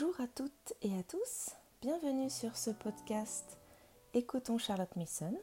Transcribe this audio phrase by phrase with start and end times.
[0.00, 1.50] Bonjour à toutes et à tous,
[1.82, 3.58] bienvenue sur ce podcast
[4.14, 5.36] Écoutons Charlotte Mason.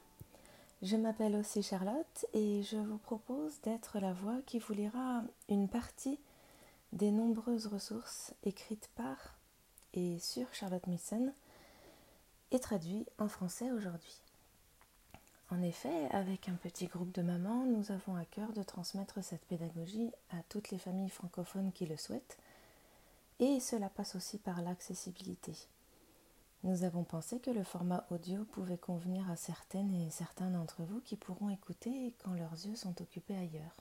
[0.81, 5.67] Je m'appelle aussi Charlotte et je vous propose d'être la voix qui vous lira une
[5.67, 6.17] partie
[6.93, 9.17] des nombreuses ressources écrites par
[9.93, 11.33] et sur Charlotte Mason
[12.51, 14.21] et traduites en français aujourd'hui.
[15.49, 19.45] En effet, avec un petit groupe de mamans, nous avons à cœur de transmettre cette
[19.47, 22.37] pédagogie à toutes les familles francophones qui le souhaitent
[23.39, 25.53] et cela passe aussi par l'accessibilité.
[26.63, 30.99] Nous avons pensé que le format audio pouvait convenir à certaines et certains d'entre vous
[31.01, 33.77] qui pourront écouter quand leurs yeux sont occupés ailleurs.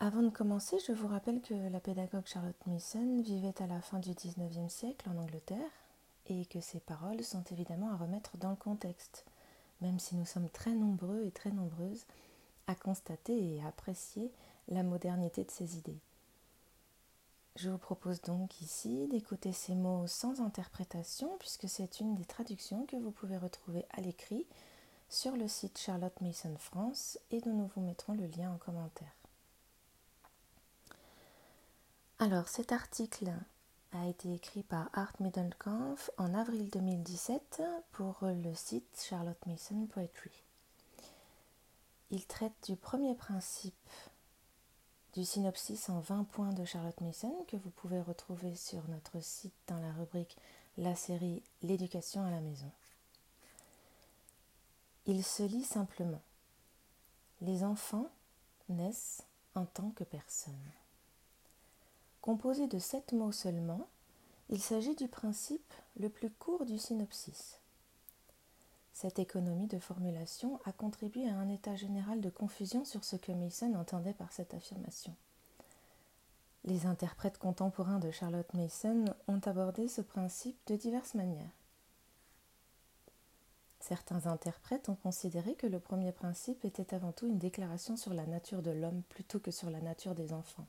[0.00, 3.98] Avant de commencer, je vous rappelle que la pédagogue Charlotte Mason vivait à la fin
[3.98, 5.70] du XIXe siècle en Angleterre
[6.26, 9.24] et que ses paroles sont évidemment à remettre dans le contexte,
[9.80, 12.04] même si nous sommes très nombreux et très nombreuses
[12.66, 14.30] à constater et à apprécier
[14.68, 15.98] la modernité de ses idées.
[17.60, 22.86] Je vous propose donc ici d'écouter ces mots sans interprétation puisque c'est une des traductions
[22.86, 24.46] que vous pouvez retrouver à l'écrit
[25.08, 29.12] sur le site Charlotte Mason France et dont nous vous mettrons le lien en commentaire.
[32.20, 33.32] Alors cet article
[33.90, 40.44] a été écrit par Art Middelkampf en avril 2017 pour le site Charlotte Mason Poetry.
[42.12, 43.74] Il traite du premier principe
[45.24, 49.78] synopsis en 20 points de Charlotte Mason que vous pouvez retrouver sur notre site dans
[49.78, 50.36] la rubrique
[50.76, 52.70] La série L'éducation à la maison.
[55.06, 56.20] Il se lit simplement.
[57.40, 58.10] Les enfants
[58.68, 59.22] naissent
[59.54, 60.54] en tant que personnes.
[62.20, 63.88] Composé de sept mots seulement,
[64.50, 67.57] il s'agit du principe le plus court du synopsis.
[69.00, 73.30] Cette économie de formulation a contribué à un état général de confusion sur ce que
[73.30, 75.14] Mason entendait par cette affirmation.
[76.64, 81.52] Les interprètes contemporains de Charlotte Mason ont abordé ce principe de diverses manières.
[83.78, 88.26] Certains interprètes ont considéré que le premier principe était avant tout une déclaration sur la
[88.26, 90.66] nature de l'homme plutôt que sur la nature des enfants.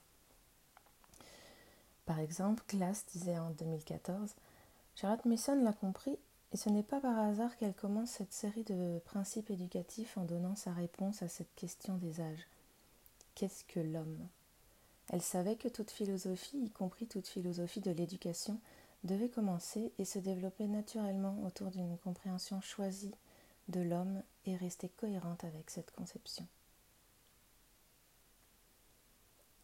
[2.05, 4.35] Par exemple, Glass disait en 2014
[4.93, 6.19] Charlotte Mason l'a compris
[6.51, 10.55] et ce n'est pas par hasard qu'elle commence cette série de principes éducatifs en donnant
[10.55, 12.47] sa réponse à cette question des âges.
[13.35, 14.27] Qu'est-ce que l'homme?
[15.09, 18.59] Elle savait que toute philosophie, y compris toute philosophie de l'éducation,
[19.03, 23.15] devait commencer et se développer naturellement autour d'une compréhension choisie
[23.69, 26.47] de l'homme et rester cohérente avec cette conception.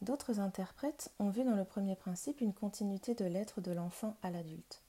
[0.01, 4.29] D'autres interprètes ont vu dans le premier principe une continuité de l'être de l'enfant à
[4.29, 4.84] l'adulte.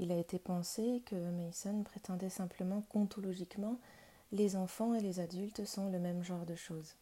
[0.00, 3.78] Il a été pensé que Mason prétendait simplement qu'ontologiquement,
[4.32, 6.94] les enfants et les adultes sont le même genre de choses.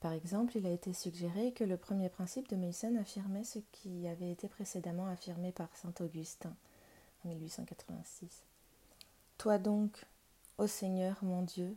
[0.00, 4.06] Par exemple, il a été suggéré que le premier principe de Mason affirmait ce qui
[4.06, 6.54] avait été précédemment affirmé par saint Augustin
[7.24, 8.44] en 1886.
[9.38, 10.04] Toi donc,
[10.58, 11.74] ô Seigneur mon Dieu,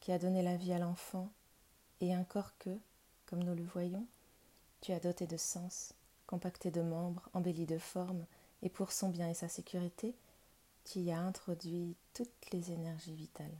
[0.00, 1.30] qui as donné la vie à l'enfant,
[2.02, 2.76] et un corps que,
[3.24, 4.06] comme nous le voyons,
[4.82, 5.94] tu as doté de sens,
[6.26, 8.26] compacté de membres, embelli de formes,
[8.64, 10.16] et pour son bien et sa sécurité,
[10.84, 13.56] tu y as introduit toutes les énergies vitales.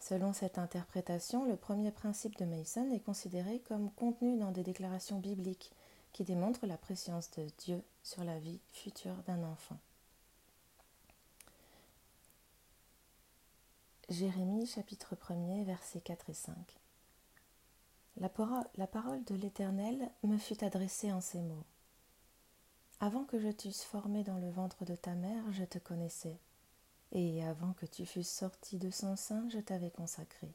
[0.00, 5.18] Selon cette interprétation, le premier principe de Mason est considéré comme contenu dans des déclarations
[5.18, 5.72] bibliques
[6.12, 9.78] qui démontrent la préscience de Dieu sur la vie future d'un enfant.
[14.08, 16.54] Jérémie chapitre 1er versets 4 et 5.
[18.18, 18.30] La,
[18.76, 21.64] la parole de l'Éternel me fut adressée en ces mots.
[23.00, 26.38] Avant que je t'eusse formé dans le ventre de ta mère, je te connaissais,
[27.12, 30.50] et avant que tu fusses sorti de son sein, je t'avais consacré.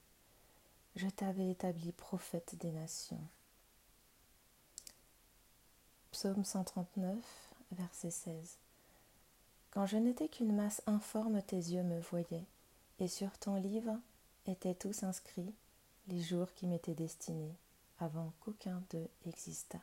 [0.95, 3.21] Je t'avais établi prophète des nations.
[6.11, 7.15] Psaume 139,
[7.73, 8.57] verset 16.
[9.69, 12.47] Quand je n'étais qu'une masse informe, tes yeux me voyaient,
[12.99, 13.97] et sur ton livre
[14.47, 15.53] étaient tous inscrits
[16.07, 17.55] les jours qui m'étaient destinés,
[17.99, 19.79] avant qu'aucun d'eux existât.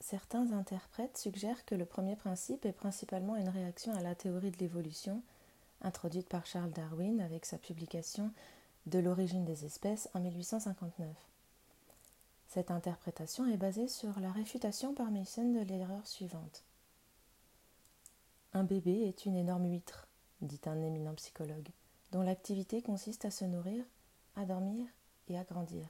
[0.00, 4.58] Certains interprètes suggèrent que le premier principe est principalement une réaction à la théorie de
[4.58, 5.22] l'évolution,
[5.82, 8.30] introduite par Charles Darwin avec sa publication
[8.86, 11.08] De l'origine des espèces en 1859.
[12.48, 16.64] Cette interprétation est basée sur la réfutation par Mason de l'erreur suivante.
[18.54, 20.08] Un bébé est une énorme huître,
[20.40, 21.68] dit un éminent psychologue,
[22.12, 23.84] dont l'activité consiste à se nourrir,
[24.36, 24.86] à dormir
[25.28, 25.86] et à grandir.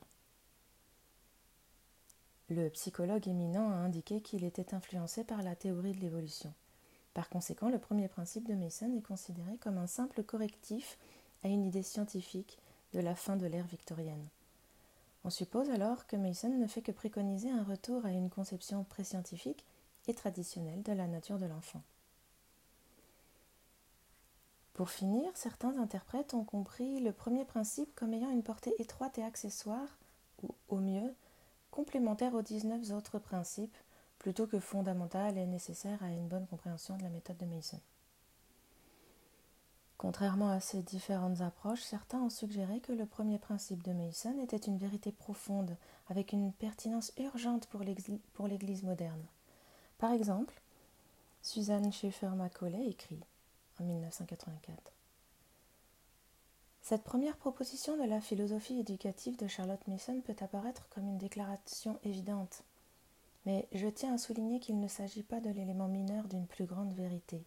[2.50, 6.52] Le psychologue éminent a indiqué qu'il était influencé par la théorie de l'évolution.
[7.12, 10.98] Par conséquent, le premier principe de Mason est considéré comme un simple correctif
[11.44, 12.58] à une idée scientifique
[12.94, 14.26] de la fin de l'ère victorienne.
[15.24, 19.64] On suppose alors que Mason ne fait que préconiser un retour à une conception préscientifique
[20.06, 21.82] et traditionnelle de la nature de l'enfant.
[24.72, 29.24] Pour finir, certains interprètes ont compris le premier principe comme ayant une portée étroite et
[29.24, 29.98] accessoire,
[30.42, 31.14] ou au mieux,
[31.78, 33.76] complémentaire aux 19 autres principes,
[34.18, 37.78] plutôt que fondamentale et nécessaire à une bonne compréhension de la méthode de Mason.
[39.96, 44.56] Contrairement à ces différentes approches, certains ont suggéré que le premier principe de Mason était
[44.56, 45.76] une vérité profonde,
[46.08, 49.22] avec une pertinence urgente pour l'Église moderne.
[49.98, 50.60] Par exemple,
[51.42, 53.20] Suzanne Schaeffer-Macaulay écrit
[53.78, 54.97] en 1984
[56.88, 62.00] Cette première proposition de la philosophie éducative de Charlotte Mason peut apparaître comme une déclaration
[62.02, 62.62] évidente,
[63.44, 66.94] mais je tiens à souligner qu'il ne s'agit pas de l'élément mineur d'une plus grande
[66.94, 67.44] vérité.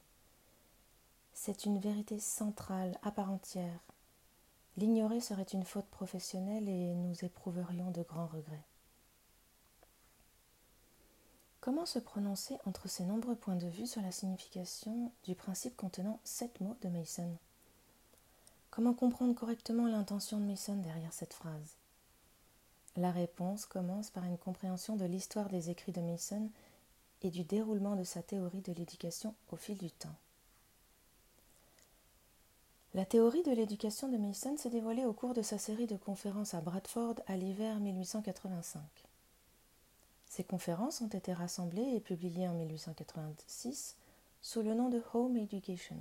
[1.33, 3.79] C'est une vérité centrale, à part entière.
[4.77, 8.67] L'ignorer serait une faute professionnelle et nous éprouverions de grands regrets.
[11.61, 16.19] Comment se prononcer entre ces nombreux points de vue sur la signification du principe contenant
[16.25, 17.35] sept mots de Mason?
[18.71, 21.75] Comment comprendre correctement l'intention de Mason derrière cette phrase?
[22.95, 26.49] La réponse commence par une compréhension de l'histoire des écrits de Mason
[27.21, 30.15] et du déroulement de sa théorie de l'éducation au fil du temps.
[32.93, 36.53] La théorie de l'éducation de Mason s'est dévoilée au cours de sa série de conférences
[36.53, 38.81] à Bradford à l'hiver 1885.
[40.27, 43.97] Ces conférences ont été rassemblées et publiées en 1886
[44.41, 45.97] sous le nom de Home Education.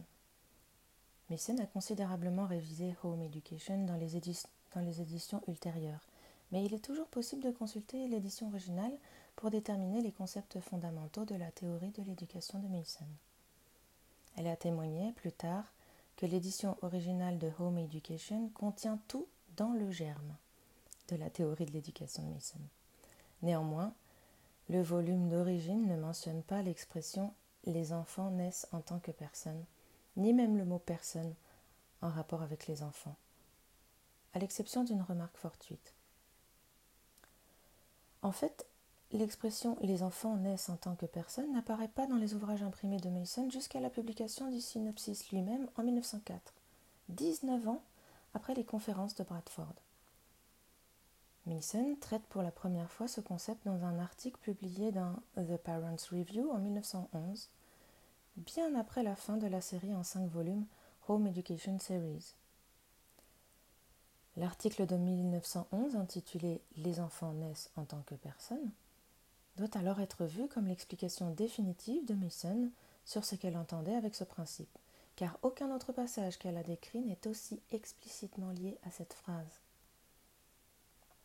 [1.30, 6.04] Mason a considérablement révisé Home Education dans les, éditions ultérieures,
[6.50, 8.92] mais il est toujours possible de consulter l'édition originale
[9.36, 13.06] pour déterminer les concepts fondamentaux de la théorie de l'éducation de Mason.
[14.36, 15.72] Elle a témoigné plus tard
[16.16, 20.34] que l'édition originale de Home Education contient tout dans le germe
[21.08, 22.58] de la théorie de l'éducation de Mason.
[23.42, 23.94] Néanmoins,
[24.68, 27.32] le volume d'origine ne mentionne pas l'expression
[27.66, 29.64] les enfants naissent en tant que personne,
[30.20, 31.34] ni même le mot personne
[32.02, 33.16] en rapport avec les enfants,
[34.34, 35.94] à l'exception d'une remarque fortuite.
[38.22, 38.66] En fait,
[39.12, 43.08] l'expression les enfants naissent en tant que personne n'apparaît pas dans les ouvrages imprimés de
[43.08, 46.54] Mason jusqu'à la publication du synopsis lui-même en 1904,
[47.08, 47.82] 19 ans
[48.34, 49.74] après les conférences de Bradford.
[51.46, 55.96] Mason traite pour la première fois ce concept dans un article publié dans The Parents
[56.12, 57.48] Review en 1911,
[58.40, 60.64] bien après la fin de la série en cinq volumes
[61.08, 62.34] Home Education Series.
[64.36, 68.70] L'article de 1911 intitulé Les enfants naissent en tant que personnes
[69.56, 72.70] doit alors être vu comme l'explication définitive de Mason
[73.04, 74.78] sur ce qu'elle entendait avec ce principe,
[75.16, 79.60] car aucun autre passage qu'elle a décrit n'est aussi explicitement lié à cette phrase.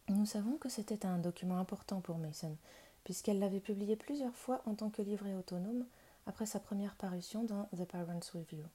[0.09, 2.57] Nous savons que c'était un document important pour Mason,
[3.05, 5.85] puisqu'elle l'avait publié plusieurs fois en tant que livret autonome
[6.27, 8.65] après sa première parution dans The Parents Review.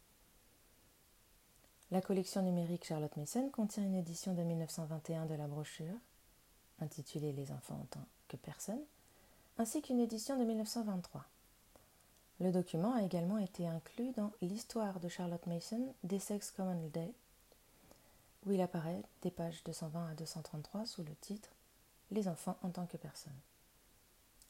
[1.90, 5.96] La collection numérique Charlotte Mason contient une édition de 1921 de la brochure,
[6.80, 8.80] intitulée Les enfants en tant que personne,
[9.58, 11.24] ainsi qu'une édition de 1923.
[12.38, 17.12] Le document a également été inclus dans l'histoire de Charlotte Mason d'Essex Common Day
[18.46, 21.50] où il apparaît des pages 220 à 233 sous le titre
[22.10, 23.36] Les enfants en tant que personne.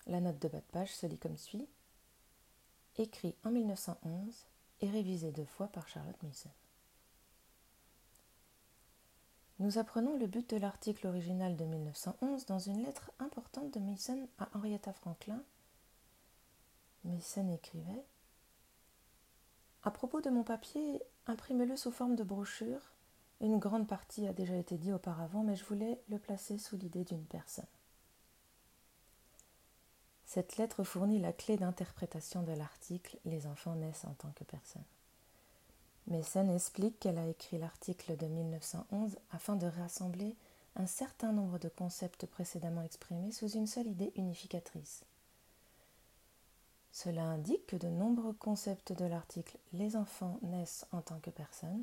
[0.06, 1.66] La note de bas de page se lit comme suit
[3.00, 4.46] Écrit en 1911
[4.82, 6.50] et révisé deux fois par Charlotte Mason.
[9.58, 14.28] Nous apprenons le but de l'article original de 1911 dans une lettre importante de Mason
[14.38, 15.42] à Henrietta Franklin.
[17.04, 18.04] Mason écrivait
[19.82, 22.92] À propos de mon papier, imprimez-le sous forme de brochure
[23.40, 27.04] une grande partie a déjà été dit auparavant, mais je voulais le placer sous l'idée
[27.04, 27.64] d'une personne.
[30.32, 34.84] Cette lettre fournit la clé d'interprétation de l'article Les enfants naissent en tant que personne.
[36.06, 40.36] Messen explique qu'elle a écrit l'article de 1911 afin de rassembler
[40.76, 45.02] un certain nombre de concepts précédemment exprimés sous une seule idée unificatrice.
[46.92, 51.82] Cela indique que de nombreux concepts de l'article Les enfants naissent en tant que personne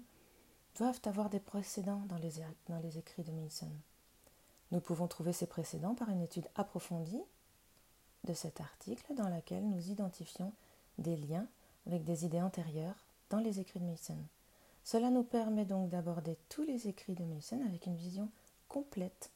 [0.77, 2.35] doivent avoir des précédents dans les,
[2.69, 3.69] dans les écrits de Mason.
[4.71, 7.25] Nous pouvons trouver ces précédents par une étude approfondie
[8.27, 10.51] de cet article dans laquelle nous identifions
[10.97, 11.47] des liens
[11.87, 14.17] avec des idées antérieures dans les écrits de Mason.
[14.83, 18.29] Cela nous permet donc d'aborder tous les écrits de Mason avec une vision
[18.67, 19.31] complète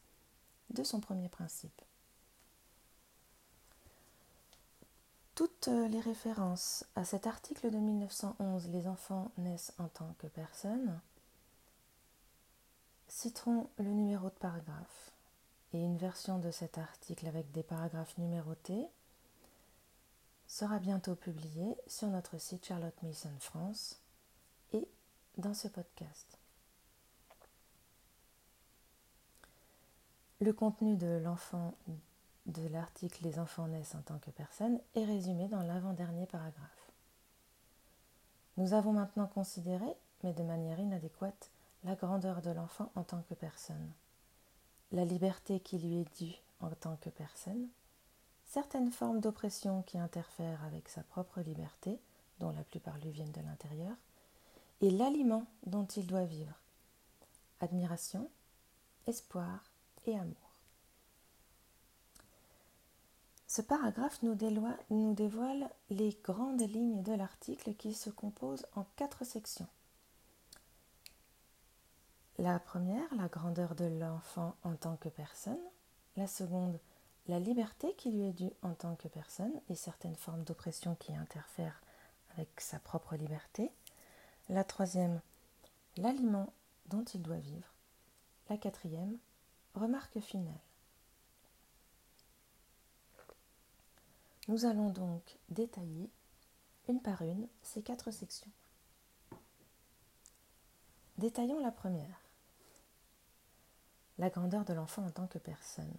[0.69, 1.81] de son premier principe.
[5.35, 10.99] Toutes les références à cet article de 1911 Les enfants naissent en tant que personnes
[13.07, 15.10] citerons le numéro de paragraphe
[15.73, 18.87] et une version de cet article avec des paragraphes numérotés
[20.47, 24.01] sera bientôt publiée sur notre site Charlotte Mason France
[24.73, 24.87] et
[25.37, 26.37] dans ce podcast.
[30.41, 31.73] Le contenu de l'enfant
[32.47, 36.91] de l'article Les enfants naissent en tant que personne est résumé dans l'avant-dernier paragraphe.
[38.57, 39.85] Nous avons maintenant considéré,
[40.23, 41.49] mais de manière inadéquate,
[41.83, 43.91] la grandeur de l'enfant en tant que personne,
[44.91, 47.67] la liberté qui lui est due en tant que personne,
[48.45, 51.99] certaines formes d'oppression qui interfèrent avec sa propre liberté,
[52.39, 53.95] dont la plupart lui viennent de l'intérieur,
[54.81, 56.53] et l'aliment dont il doit vivre,
[57.59, 58.29] admiration,
[59.07, 59.63] espoir
[60.05, 60.35] et amour.
[63.47, 64.33] Ce paragraphe nous,
[65.13, 69.67] dévoile les grandes lignes de l'article qui se compose en quatre sections.
[72.41, 75.61] La première, la grandeur de l'enfant en tant que personne.
[76.17, 76.79] La seconde,
[77.27, 81.15] la liberté qui lui est due en tant que personne et certaines formes d'oppression qui
[81.15, 81.79] interfèrent
[82.35, 83.71] avec sa propre liberté.
[84.49, 85.21] La troisième,
[85.97, 86.51] l'aliment
[86.87, 87.75] dont il doit vivre.
[88.49, 89.19] La quatrième,
[89.75, 90.63] remarque finale.
[94.47, 96.09] Nous allons donc détailler
[96.89, 98.49] une par une ces quatre sections.
[101.19, 102.20] Détaillons la première
[104.21, 105.91] la grandeur de l'enfant en tant que personne.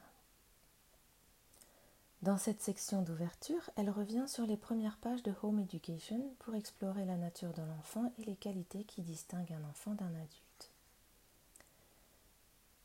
[2.22, 7.04] Dans cette section d'ouverture, elle revient sur les premières pages de Home Education pour explorer
[7.04, 10.70] la nature de l'enfant et les qualités qui distinguent un enfant d'un adulte.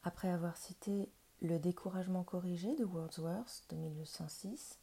[0.03, 1.07] Après avoir cité
[1.43, 4.79] Le découragement corrigé de Wordsworth de 1806,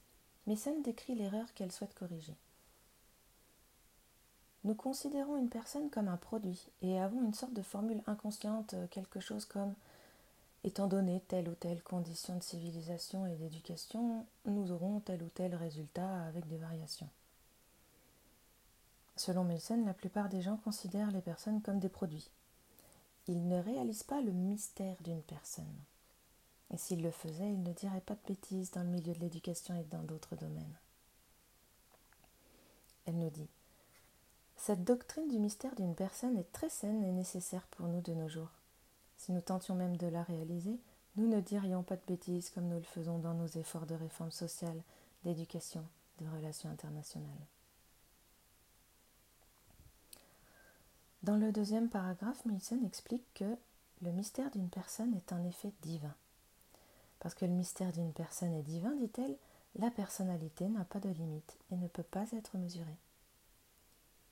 [0.46, 2.37] Mason décrit l'erreur qu'elle souhaite corriger.
[4.62, 9.18] Nous considérons une personne comme un produit et avons une sorte de formule inconsciente, quelque
[9.18, 9.75] chose comme
[10.64, 15.54] Étant donné telle ou telle condition de civilisation et d'éducation, nous aurons tel ou tel
[15.54, 17.11] résultat avec des variations.
[19.14, 22.30] Selon Melson, la plupart des gens considèrent les personnes comme des produits.
[23.28, 25.76] Ils ne réalisent pas le mystère d'une personne.
[26.73, 29.75] Et s'ils le faisaient, ils ne diraient pas de bêtises dans le milieu de l'éducation
[29.75, 30.78] et dans d'autres domaines.
[33.04, 33.49] Elle nous dit
[34.56, 38.30] Cette doctrine du mystère d'une personne est très saine et nécessaire pour nous de nos
[38.30, 38.50] jours.
[39.24, 40.78] Si nous tentions même de la réaliser,
[41.16, 44.30] nous ne dirions pas de bêtises comme nous le faisons dans nos efforts de réforme
[44.30, 44.82] sociale,
[45.24, 45.82] d'éducation,
[46.20, 47.46] de relations internationales.
[51.22, 53.56] Dans le deuxième paragraphe, Milson explique que
[54.02, 56.14] le mystère d'une personne est un effet divin.
[57.18, 59.38] Parce que le mystère d'une personne est divin, dit-elle,
[59.76, 62.98] la personnalité n'a pas de limite et ne peut pas être mesurée.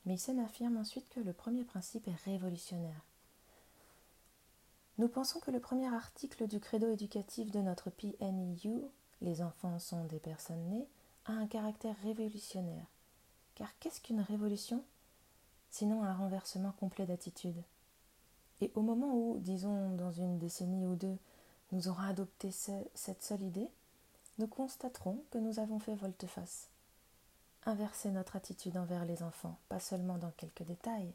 [0.04, 3.00] Milson affirme ensuite que le premier principe est révolutionnaire.
[4.98, 8.90] Nous pensons que le premier article du credo éducatif de notre PNEU,
[9.22, 10.86] Les enfants sont des personnes nées,
[11.24, 12.86] a un caractère révolutionnaire.
[13.54, 14.84] Car qu'est-ce qu'une révolution?
[15.70, 17.62] Sinon un renversement complet d'attitude.
[18.60, 21.16] Et au moment où, disons dans une décennie ou deux,
[21.70, 23.68] nous aurons adopté cette seule idée,
[24.38, 26.68] nous constaterons que nous avons fait volte-face.
[27.64, 31.14] Inverser notre attitude envers les enfants, pas seulement dans quelques détails,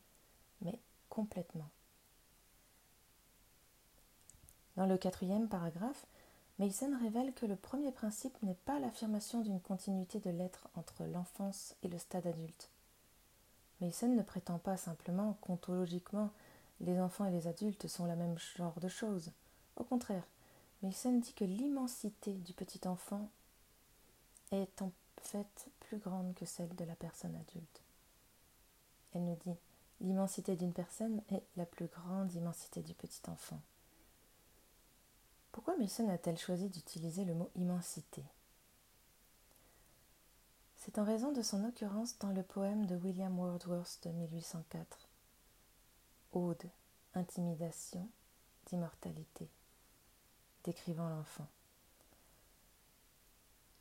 [0.61, 0.79] mais
[1.09, 1.69] complètement.
[4.77, 6.05] Dans le quatrième paragraphe,
[6.59, 11.75] Mason révèle que le premier principe n'est pas l'affirmation d'une continuité de l'être entre l'enfance
[11.81, 12.69] et le stade adulte.
[13.81, 16.29] Mason ne prétend pas simplement qu'ontologiquement
[16.79, 19.31] les enfants et les adultes sont la même genre de choses.
[19.77, 20.23] Au contraire,
[20.83, 23.29] Mason dit que l'immensité du petit enfant
[24.51, 24.91] est en
[25.23, 27.81] fait plus grande que celle de la personne adulte.
[29.13, 29.55] Elle nous dit
[30.01, 33.59] l'immensité d'une personne est la plus grande immensité du petit enfant.
[35.57, 38.23] Pourquoi Mason a-t-elle choisi d'utiliser le mot immensité?
[40.75, 45.09] C'est en raison de son occurrence dans le poème de William Wordsworth de 1804.
[46.33, 46.69] Ode,
[47.15, 48.07] intimidation,
[48.67, 49.49] d'immortalité,
[50.63, 51.47] décrivant l'enfant.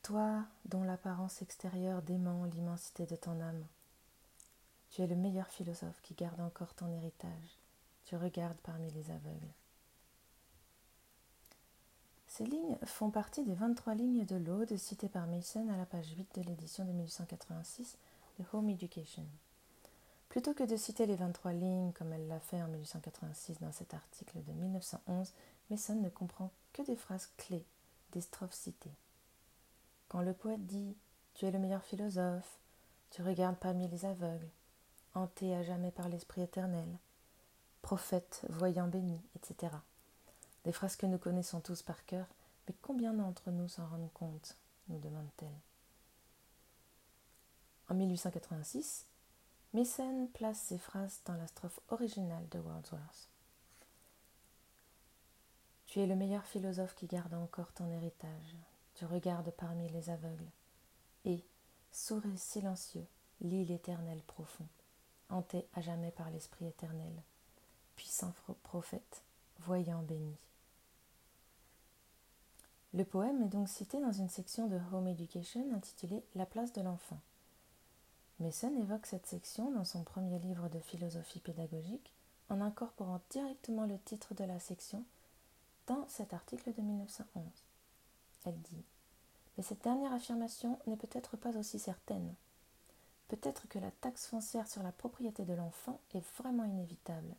[0.02, 3.66] Toi, dont l'apparence extérieure dément l'immensité de ton âme,
[4.88, 7.58] tu es le meilleur philosophe qui garde encore ton héritage.
[8.06, 9.52] Tu regardes parmi les aveugles.
[12.36, 16.12] Ces lignes font partie des 23 lignes de l'Aude citées par Mason à la page
[16.18, 17.96] 8 de l'édition de 1886
[18.38, 19.24] de Home Education.
[20.28, 23.94] Plutôt que de citer les 23 lignes comme elle l'a fait en 1886 dans cet
[23.94, 25.32] article de 1911,
[25.70, 27.64] Mason ne comprend que des phrases clés,
[28.12, 28.98] des strophes citées.
[30.10, 30.94] Quand le poète dit
[31.32, 32.58] Tu es le meilleur philosophe,
[33.12, 34.50] tu regardes parmi les aveugles,
[35.14, 36.98] hanté à jamais par l'Esprit éternel,
[37.80, 39.72] prophète, voyant béni, etc.
[40.66, 42.26] Des phrases que nous connaissons tous par cœur,
[42.66, 44.56] Mais combien d'entre nous s'en rendent compte
[44.88, 45.60] nous demande-t-elle.
[47.88, 49.06] En 1886,
[49.74, 53.28] Mason place ces phrases dans la strophe originale de Wordsworth.
[55.86, 58.56] Tu es le meilleur philosophe qui garde encore ton héritage.
[58.94, 60.50] Tu regardes parmi les aveugles.
[61.24, 61.44] Et,
[61.92, 63.06] sourire silencieux,
[63.40, 64.66] lis l'éternel profond,
[65.28, 67.22] hanté à jamais par l'Esprit éternel,
[67.94, 69.22] puissant prophète,
[69.60, 70.36] voyant béni.
[72.96, 76.80] Le poème est donc cité dans une section de Home Education intitulée La place de
[76.80, 77.18] l'enfant.
[78.40, 82.14] Mason évoque cette section dans son premier livre de philosophie pédagogique
[82.48, 85.04] en incorporant directement le titre de la section
[85.86, 87.44] dans cet article de 1911.
[88.46, 88.84] Elle dit
[89.58, 92.32] Mais cette dernière affirmation n'est peut-être pas aussi certaine.
[93.28, 97.34] Peut-être que la taxe foncière sur la propriété de l'enfant est vraiment inévitable,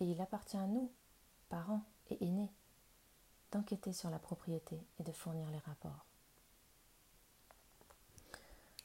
[0.00, 0.90] et il appartient à nous,
[1.50, 2.50] parents et aînés,
[3.52, 6.04] d'enquêter sur la propriété et de fournir les rapports.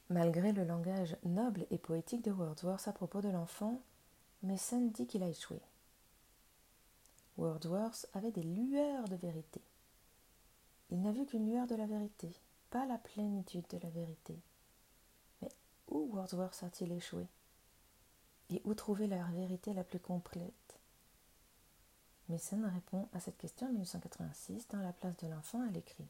[0.10, 3.82] Malgré le langage noble et poétique de Wordsworth à propos de l'enfant,
[4.44, 5.62] Mason dit qu'il a échoué.
[7.38, 9.62] Wordsworth avait des lueurs de vérité.
[10.90, 12.30] Il n'a vu qu'une lueur de la vérité,
[12.70, 14.38] pas la plénitude de la vérité.
[15.42, 15.52] Mais
[15.88, 17.26] où Wordsworth a-t-il échoué?
[18.50, 20.54] Et où trouver la vérité la plus complète
[22.32, 26.08] Mason répond à cette question en 1886 dans La place de l'enfant, elle écrit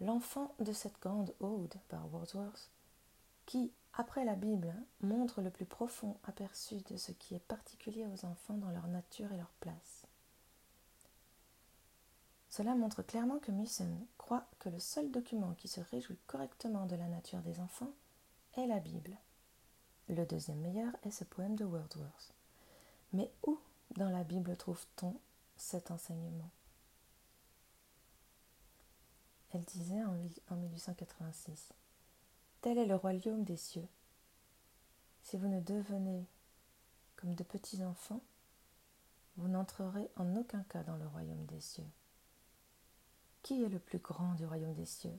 [0.00, 2.70] L'enfant de cette grande ode par Wordsworth,
[3.46, 8.26] qui, après la Bible, montre le plus profond aperçu de ce qui est particulier aux
[8.26, 10.06] enfants dans leur nature et leur place.
[12.50, 16.96] Cela montre clairement que Mason croit que le seul document qui se réjouit correctement de
[16.96, 17.92] la nature des enfants
[18.54, 19.16] est la Bible.
[20.08, 22.34] Le deuxième meilleur est ce poème de Wordsworth.
[23.14, 23.58] Mais où
[23.96, 25.18] dans la Bible trouve-t-on
[25.56, 26.50] cet enseignement?
[29.52, 31.72] Elle disait en 1886
[32.60, 33.88] Tel est le royaume des cieux.
[35.22, 36.26] Si vous ne devenez
[37.16, 38.20] comme de petits enfants,
[39.36, 41.88] vous n'entrerez en aucun cas dans le royaume des cieux.
[43.42, 45.18] Qui est le plus grand du royaume des cieux?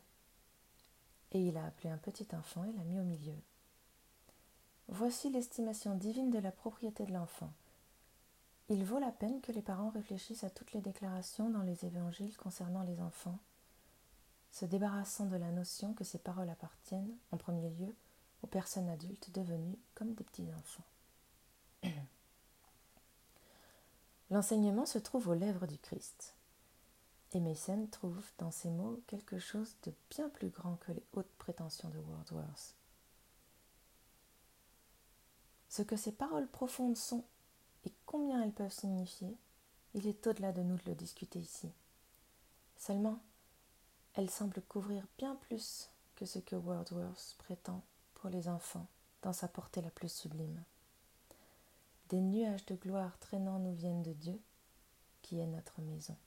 [1.31, 3.37] Et il a appelé un petit enfant et l'a mis au milieu.
[4.87, 7.53] Voici l'estimation divine de la propriété de l'enfant.
[8.69, 12.37] Il vaut la peine que les parents réfléchissent à toutes les déclarations dans les évangiles
[12.37, 13.39] concernant les enfants,
[14.51, 17.95] se débarrassant de la notion que ces paroles appartiennent, en premier lieu,
[18.43, 20.85] aux personnes adultes devenues comme des petits-enfants.
[24.29, 26.35] L'enseignement se trouve aux lèvres du Christ.
[27.33, 31.33] Et Mason trouve dans ces mots quelque chose de bien plus grand que les hautes
[31.39, 32.75] prétentions de Wordsworth.
[35.69, 37.23] Ce que ces paroles profondes sont
[38.09, 39.37] combien elles peuvent signifier,
[39.93, 41.71] il est au-delà de nous de le discuter ici.
[42.75, 43.19] Seulement,
[44.15, 47.83] elles semblent couvrir bien plus que ce que Wordsworth prétend
[48.15, 48.87] pour les enfants
[49.21, 50.63] dans sa portée la plus sublime.
[52.09, 54.41] Des nuages de gloire traînant nous viennent de Dieu,
[55.21, 56.17] qui est notre maison.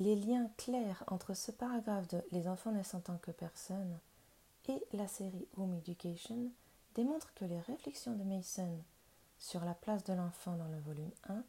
[0.00, 3.98] Les liens clairs entre ce paragraphe de Les enfants naissent en tant que personnes
[4.68, 6.50] et la série Home Education
[6.94, 8.78] démontre que les réflexions de Mason
[9.38, 11.42] sur la place de l'enfant dans le volume 1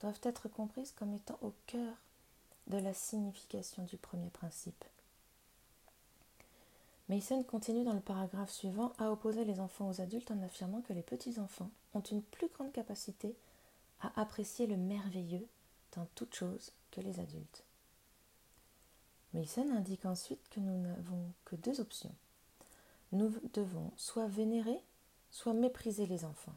[0.00, 1.94] doivent être comprises comme étant au cœur
[2.66, 4.84] de la signification du premier principe.
[7.08, 10.92] Mason continue dans le paragraphe suivant à opposer les enfants aux adultes en affirmant que
[10.92, 13.34] les petits-enfants ont une plus grande capacité
[14.00, 15.48] à apprécier le merveilleux
[15.96, 17.64] dans toute chose que les adultes.
[19.32, 22.14] Mason indique ensuite que nous n'avons que deux options.
[23.12, 24.82] Nous devons soit vénérer
[25.30, 26.56] soit mépriser les enfants.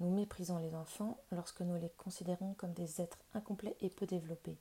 [0.00, 4.58] Nous méprisons les enfants lorsque nous les considérons comme des êtres incomplets et peu développés.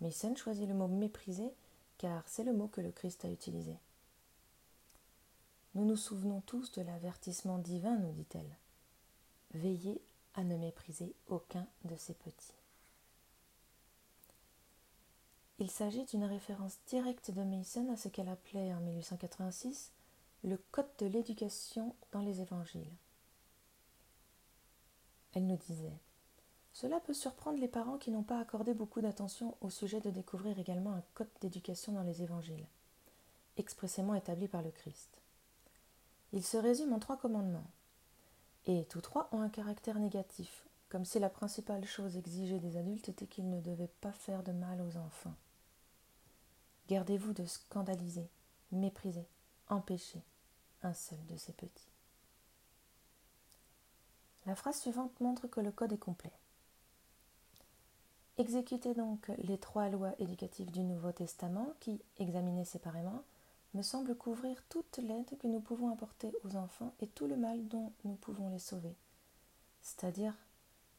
[0.00, 1.50] Mason choisit le mot mépriser
[1.96, 3.76] car c'est le mot que le Christ a utilisé.
[5.74, 8.56] Nous nous souvenons tous de l'avertissement divin, nous dit-elle.
[9.54, 10.00] Veillez
[10.34, 12.52] à ne mépriser aucun de ces petits.
[15.58, 19.90] Il s'agit d'une référence directe de Mason à ce qu'elle appelait en 1886
[20.44, 22.92] le code de l'éducation dans les évangiles.
[25.34, 25.98] Elle nous disait
[26.72, 30.58] Cela peut surprendre les parents qui n'ont pas accordé beaucoup d'attention au sujet de découvrir
[30.58, 32.66] également un code d'éducation dans les évangiles,
[33.56, 35.20] expressément établi par le Christ.
[36.32, 37.70] Il se résume en trois commandements,
[38.66, 43.08] et tous trois ont un caractère négatif, comme si la principale chose exigée des adultes
[43.08, 45.34] était qu'ils ne devaient pas faire de mal aux enfants.
[46.88, 48.30] Gardez-vous de scandaliser,
[48.72, 49.26] mépriser,
[49.68, 50.22] empêcher
[50.82, 51.90] un seul de ces petits.
[54.46, 56.32] La phrase suivante montre que le code est complet.
[58.38, 63.24] Exécuter donc les trois lois éducatives du Nouveau Testament qui, examinées séparément,
[63.74, 67.66] me semblent couvrir toute l'aide que nous pouvons apporter aux enfants et tout le mal
[67.68, 68.94] dont nous pouvons les sauver,
[69.82, 70.34] c'est-à-dire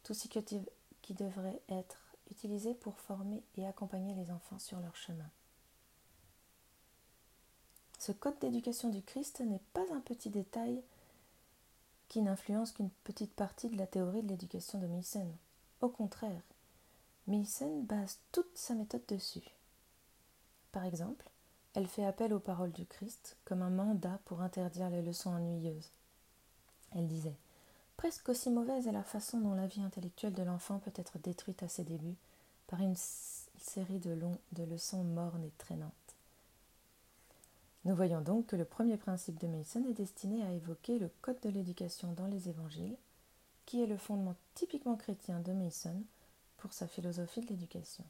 [0.04, 1.98] tout ce qui devrait être
[2.30, 5.30] utilisé pour former et accompagner les enfants sur leur chemin.
[8.00, 10.82] Ce code d'éducation du Christ n'est pas un petit détail
[12.08, 15.30] qui n'influence qu'une petite partie de la théorie de l'éducation de Meissen.
[15.82, 16.42] Au contraire,
[17.28, 19.44] Meissen base toute sa méthode dessus.
[20.72, 21.30] Par exemple,
[21.74, 25.92] elle fait appel aux paroles du Christ comme un mandat pour interdire les leçons ennuyeuses.
[26.96, 27.36] Elle disait
[27.98, 31.64] Presque aussi mauvaise est la façon dont la vie intellectuelle de l'enfant peut être détruite
[31.64, 32.16] à ses débuts
[32.68, 36.09] par une série de, longs, de leçons mornes et traînantes.
[37.90, 41.40] Nous voyons donc que le premier principe de Mason est destiné à évoquer le code
[41.40, 42.96] de l'éducation dans les évangiles,
[43.66, 46.04] qui est le fondement typiquement chrétien de Mason
[46.58, 48.04] pour sa philosophie de l'éducation.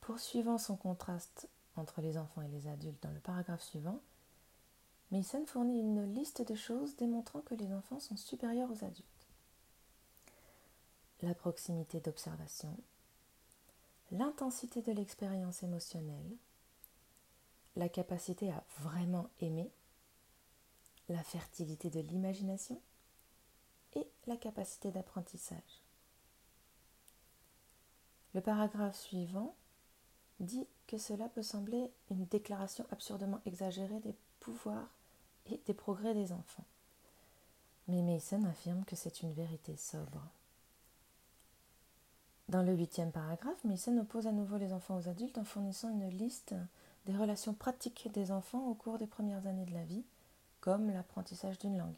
[0.00, 4.00] Poursuivant son contraste entre les enfants et les adultes dans le paragraphe suivant,
[5.10, 9.26] Mason fournit une liste de choses démontrant que les enfants sont supérieurs aux adultes.
[11.20, 12.74] La proximité d'observation,
[14.10, 16.38] l'intensité de l'expérience émotionnelle,
[17.76, 19.70] la capacité à vraiment aimer,
[21.08, 22.80] la fertilité de l'imagination,
[23.94, 25.82] et la capacité d'apprentissage.
[28.34, 29.54] Le paragraphe suivant
[30.40, 34.90] dit que cela peut sembler une déclaration absurdement exagérée des pouvoirs
[35.46, 36.64] et des progrès des enfants.
[37.86, 40.20] Mais Mason affirme que c'est une vérité sobre.
[42.48, 46.08] Dans le huitième paragraphe, Mason oppose à nouveau les enfants aux adultes en fournissant une
[46.10, 46.54] liste
[47.06, 50.04] des relations pratiques des enfants au cours des premières années de la vie,
[50.60, 51.94] comme l'apprentissage d'une langue.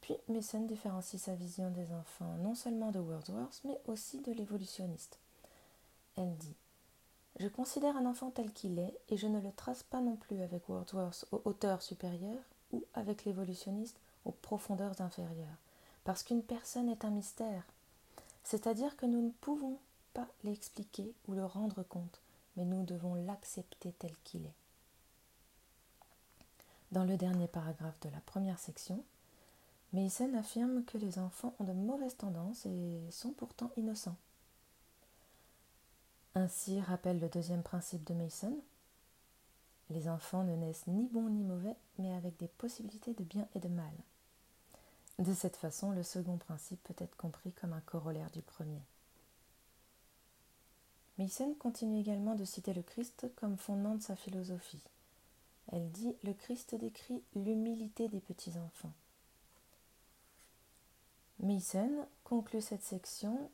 [0.00, 5.18] Puis Mason différencie sa vision des enfants non seulement de Wordsworth, mais aussi de l'évolutionniste.
[6.16, 6.54] Elle dit
[7.38, 10.40] Je considère un enfant tel qu'il est, et je ne le trace pas non plus
[10.40, 15.58] avec Wordsworth aux hauteurs supérieures ou avec l'évolutionniste aux profondeurs inférieures,
[16.04, 17.64] parce qu'une personne est un mystère,
[18.44, 19.78] c'est-à-dire que nous ne pouvons
[20.14, 22.20] pas l'expliquer ou le rendre compte,
[22.58, 24.54] mais nous devons l'accepter tel qu'il est.
[26.92, 29.02] Dans le dernier paragraphe de la première section,
[29.94, 34.16] Mason affirme que les enfants ont de mauvaises tendances et sont pourtant innocents.
[36.34, 38.54] Ainsi rappelle le deuxième principe de Mason
[39.90, 43.60] les enfants ne naissent ni bons ni mauvais, mais avec des possibilités de bien et
[43.60, 43.92] de mal.
[45.18, 48.82] De cette façon, le second principe peut être compris comme un corollaire du premier.
[51.18, 54.82] Mason continue également de citer le Christ comme fondement de sa philosophie.
[55.72, 58.92] Elle dit Le Christ décrit l'humilité des petits-enfants.
[61.40, 63.50] Mason conclut cette section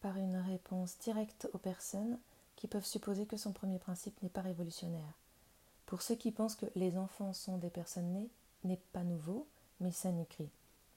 [0.00, 2.18] par une réponse directe aux personnes
[2.56, 5.18] qui peuvent supposer que son premier principe n'est pas révolutionnaire.
[5.86, 8.28] Pour ceux qui pensent que les enfants sont des personnes nées,
[8.64, 9.46] n'est pas nouveau,
[9.80, 10.50] Mason écrit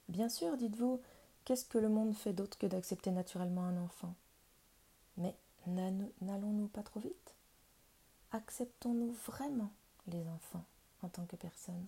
[0.08, 1.00] Bien sûr, dites-vous,
[1.44, 4.14] qu'est-ce que le monde fait d'autre que d'accepter naturellement un enfant?
[5.16, 5.34] Mais
[5.66, 7.34] n'allons-nous pas trop vite?
[8.32, 9.72] Acceptons-nous vraiment
[10.06, 10.64] les enfants
[11.02, 11.86] en tant que personnes?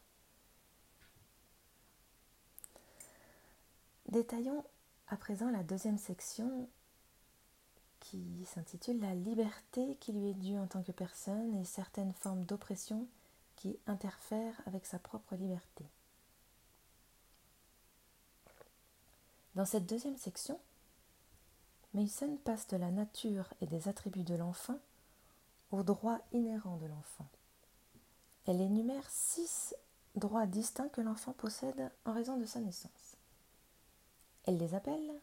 [4.08, 4.64] Détaillons
[5.08, 6.68] à présent la deuxième section
[8.00, 12.44] qui s'intitule La liberté qui lui est due en tant que personne et certaines formes
[12.44, 13.08] d'oppression
[13.56, 15.84] qui interfèrent avec sa propre liberté.
[19.54, 20.60] Dans cette deuxième section,
[21.94, 24.78] Mason passe de la nature et des attributs de l'enfant
[25.70, 27.26] aux droits inhérents de l'enfant.
[28.46, 29.74] Elle énumère six
[30.16, 33.16] droits distincts que l'enfant possède en raison de sa naissance.
[34.44, 35.20] Elle les appelle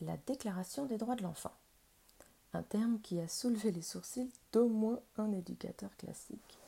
[0.00, 1.52] la Déclaration des droits de l'enfant,
[2.52, 6.58] un terme qui a soulevé les sourcils d'au moins un éducateur classique,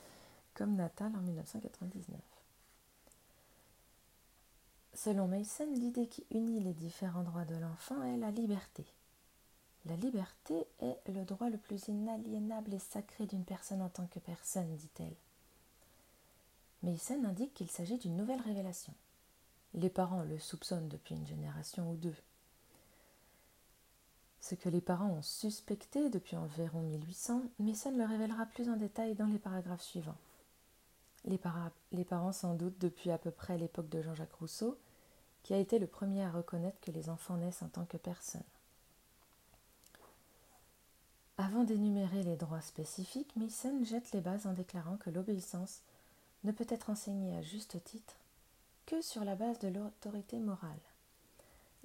[0.53, 2.19] comme Natal en 1999.
[4.93, 8.85] Selon Mason, l'idée qui unit les différents droits de l'enfant est la liberté.
[9.87, 14.19] La liberté est le droit le plus inaliénable et sacré d'une personne en tant que
[14.19, 15.15] personne, dit-elle.
[16.83, 18.93] Mason indique qu'il s'agit d'une nouvelle révélation.
[19.73, 22.15] Les parents le soupçonnent depuis une génération ou deux.
[24.41, 29.15] Ce que les parents ont suspecté depuis environ 1800, Mason le révélera plus en détail
[29.15, 30.17] dans les paragraphes suivants.
[31.25, 31.37] Les,
[32.05, 34.77] parents s'en doutent depuis à peu près l'époque de Jean-Jacques Rousseau,
[35.43, 38.43] qui a été le premier à reconnaître que les enfants naissent en tant que personnes.
[41.39, 45.81] Avant d'énumérer les droits spécifiques, Mason jette les bases en déclarant que l'obéissance
[46.43, 48.15] ne peut être enseignée à juste titre
[48.87, 50.79] que sur la base de l'autorité morale.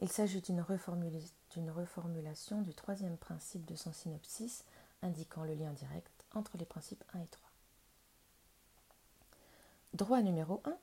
[0.01, 4.65] Il s'agit d'une reformulation du troisième principe de son synopsis
[5.03, 7.51] indiquant le lien direct entre les principes 1 et 3.
[9.93, 10.75] Droit numéro 1.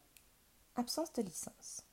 [0.75, 1.86] Absence de licence.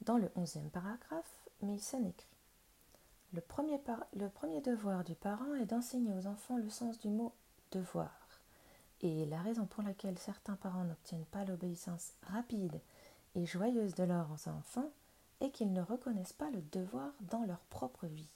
[0.00, 2.39] Dans le onzième paragraphe, Mason écrit
[3.32, 7.32] le premier, devoir du parent est d'enseigner aux enfants le sens du mot
[7.70, 8.10] devoir.
[9.02, 12.80] Et la raison pour laquelle certains parents n'obtiennent pas l'obéissance rapide
[13.34, 14.90] et joyeuse de leurs enfants
[15.40, 18.28] est qu'ils ne reconnaissent pas le devoir dans leur propre vie.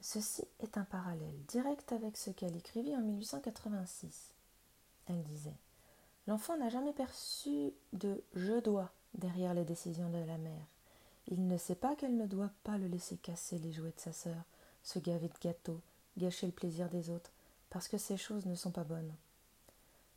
[0.00, 4.32] Ceci est un parallèle direct avec ce qu'elle écrivit en 1886.
[5.06, 5.56] Elle disait
[6.26, 10.71] L'enfant n'a jamais perçu de je dois derrière les décisions de la mère.
[11.28, 14.12] Il ne sait pas qu'elle ne doit pas le laisser casser les jouets de sa
[14.12, 14.42] sœur,
[14.82, 15.80] se gaver de gâteaux,
[16.18, 17.30] gâcher le plaisir des autres,
[17.70, 19.14] parce que ces choses ne sont pas bonnes.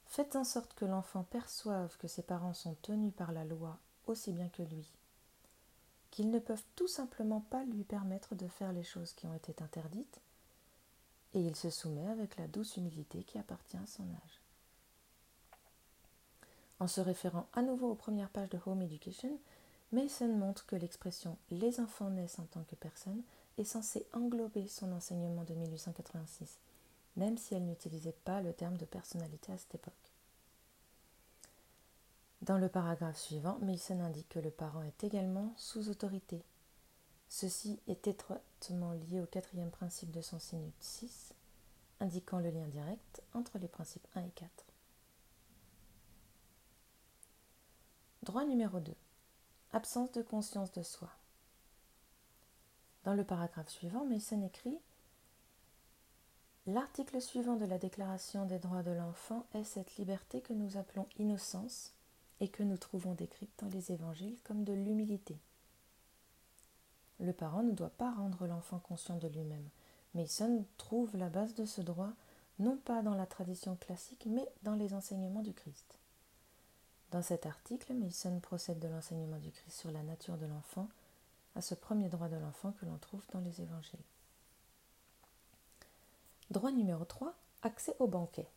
[0.07, 4.31] Faites en sorte que l'enfant perçoive que ses parents sont tenus par la loi aussi
[4.31, 4.87] bien que lui,
[6.11, 9.53] qu'ils ne peuvent tout simplement pas lui permettre de faire les choses qui ont été
[9.61, 10.21] interdites,
[11.33, 14.41] et il se soumet avec la douce humilité qui appartient à son âge.
[16.79, 19.37] En se référant à nouveau aux premières pages de Home Education,
[19.95, 23.23] Mason montre que l'expression les enfants naissent en tant que personnes
[23.57, 26.59] est censée englober son enseignement de 1886,
[27.15, 29.93] même si elle n'utilisait pas le terme de personnalité à cette époque.
[32.41, 36.43] Dans le paragraphe suivant, Mason indique que le parent est également sous autorité.
[37.29, 41.31] Ceci est étroitement lié au quatrième principe de son signe 6,
[42.01, 44.49] indiquant le lien direct entre les principes 1 et 4.
[48.23, 48.93] Droit numéro 2.
[49.75, 51.09] Absence de conscience de soi.
[53.03, 54.79] Dans le paragraphe suivant, Mason écrit
[56.65, 61.09] L'article suivant de la Déclaration des droits de l'enfant est cette liberté que nous appelons
[61.19, 61.91] innocence
[62.39, 65.37] et que nous trouvons décrite dans les évangiles comme de l'humilité.
[67.19, 69.67] Le parent ne doit pas rendre l'enfant conscient de lui-même.
[70.13, 72.13] Mason trouve la base de ce droit
[72.59, 75.99] non pas dans la tradition classique, mais dans les enseignements du Christ.
[77.11, 80.89] Dans cet article, Mason procède de l'enseignement du Christ sur la nature de l'enfant
[81.55, 83.99] à ce premier droit de l'enfant que l'on trouve dans les évangiles.
[86.51, 87.33] Droit numéro 3.
[87.61, 88.47] Accès au banquet.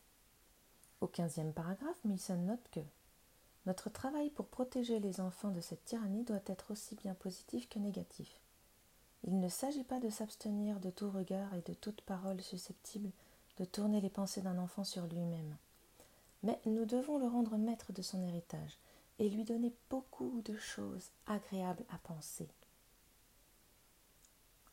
[1.00, 2.80] Au quinzième paragraphe, Mason note que
[3.66, 7.78] notre travail pour protéger les enfants de cette tyrannie doit être aussi bien positif que
[7.78, 8.40] négatif.
[9.24, 13.10] Il ne s'agit pas de s'abstenir de tout regard et de toute parole susceptible
[13.58, 15.56] de tourner les pensées d'un enfant sur lui-même.
[16.42, 18.78] Mais nous devons le rendre maître de son héritage
[19.18, 22.48] et lui donner beaucoup de choses agréables à penser.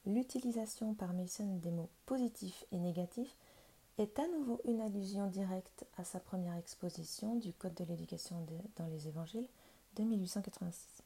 [0.06, 3.36] L'utilisation par Mason des mots positifs et négatifs
[3.98, 8.86] est à nouveau une allusion directe à sa première exposition du Code de l'éducation dans
[8.88, 9.48] les évangiles
[9.96, 11.02] de 1886.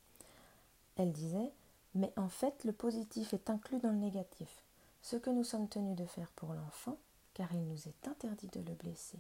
[0.97, 1.51] Elle disait
[1.95, 4.63] Mais en fait, le positif est inclus dans le négatif,
[5.01, 6.97] ce que nous sommes tenus de faire pour l'enfant,
[7.33, 9.19] car il nous est interdit de le blesser.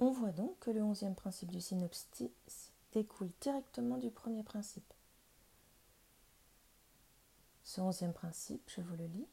[0.00, 2.30] On voit donc que le onzième principe du synopsis
[2.92, 4.94] découle directement du premier principe.
[7.64, 9.28] Ce onzième principe, je vous le lis.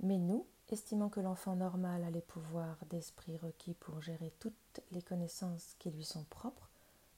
[0.00, 5.02] Mais nous, estimant que l'enfant normal a les pouvoirs d'esprit requis pour gérer toutes les
[5.02, 6.70] connaissances qui lui sont propres,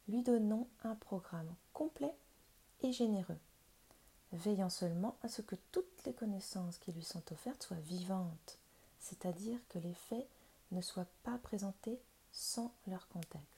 [0.09, 2.15] lui donnons un programme complet
[2.81, 3.39] et généreux,
[4.33, 8.59] veillant seulement à ce que toutes les connaissances qui lui sont offertes soient vivantes,
[9.01, 10.29] c'est-à-dire que les faits
[10.71, 12.01] ne soient pas présentés
[12.33, 13.49] sans leur contexte.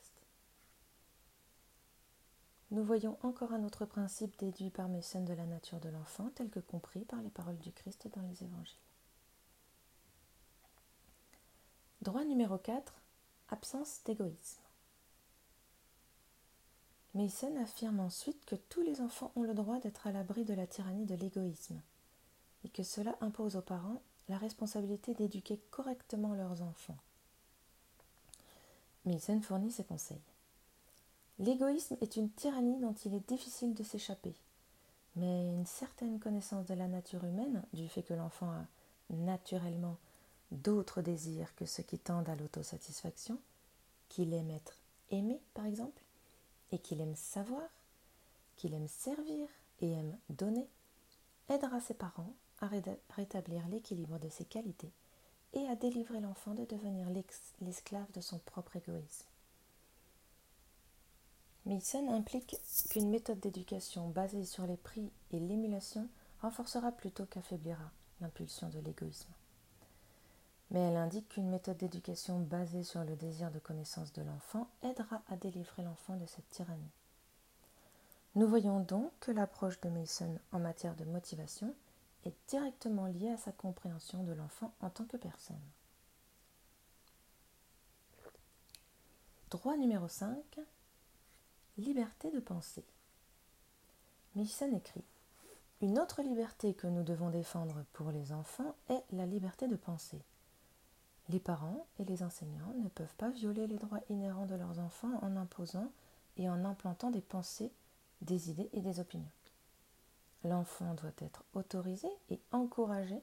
[2.70, 6.50] Nous voyons encore un autre principe déduit par Mason de la nature de l'enfant, tel
[6.50, 8.78] que compris par les paroles du Christ dans les évangiles.
[12.00, 12.94] Droit numéro 4.
[13.48, 14.62] Absence d'égoïsme.
[17.14, 20.68] Mason affirme ensuite que tous les enfants ont le droit d'être à l'abri de la
[20.68, 21.82] tyrannie de l'égoïsme,
[22.64, 26.98] et que cela impose aux parents la responsabilité d'éduquer correctement leurs enfants.
[29.06, 30.20] Mason fournit ses conseils.
[31.38, 34.34] L'égoïsme est une tyrannie dont il est difficile de s'échapper,
[35.16, 38.66] mais une certaine connaissance de la nature humaine, du fait que l'enfant a
[39.14, 39.96] naturellement
[40.50, 43.38] d'autres désirs que ceux qui tendent à l'autosatisfaction,
[44.10, 44.74] qu'il aime être
[45.10, 46.02] aimé par exemple,
[46.72, 47.68] et qu'il aime savoir,
[48.56, 49.48] qu'il aime servir
[49.80, 50.68] et aime donner,
[51.48, 52.68] aidera ses parents à
[53.16, 54.92] rétablir l'équilibre de ses qualités
[55.54, 57.08] et à délivrer l'enfant de devenir
[57.60, 59.26] l'esclave de son propre égoïsme.
[61.66, 62.56] Mason implique
[62.90, 66.08] qu'une méthode d'éducation basée sur les prix et l'émulation
[66.40, 69.32] renforcera plutôt qu'affaiblira l'impulsion de l'égoïsme.
[70.70, 75.20] Mais elle indique qu'une méthode d'éducation basée sur le désir de connaissance de l'enfant aidera
[75.28, 76.92] à délivrer l'enfant de cette tyrannie.
[78.36, 81.74] Nous voyons donc que l'approche de Mason en matière de motivation
[82.24, 85.60] est directement liée à sa compréhension de l'enfant en tant que personne.
[89.50, 90.60] Droit numéro 5.
[91.78, 92.84] Liberté de penser.
[94.36, 95.04] Mason écrit
[95.80, 100.20] Une autre liberté que nous devons défendre pour les enfants est la liberté de penser.
[101.30, 105.18] Les parents et les enseignants ne peuvent pas violer les droits inhérents de leurs enfants
[105.22, 105.90] en imposant
[106.36, 107.72] et en implantant des pensées,
[108.20, 109.30] des idées et des opinions.
[110.44, 113.22] L'enfant doit être autorisé et encouragé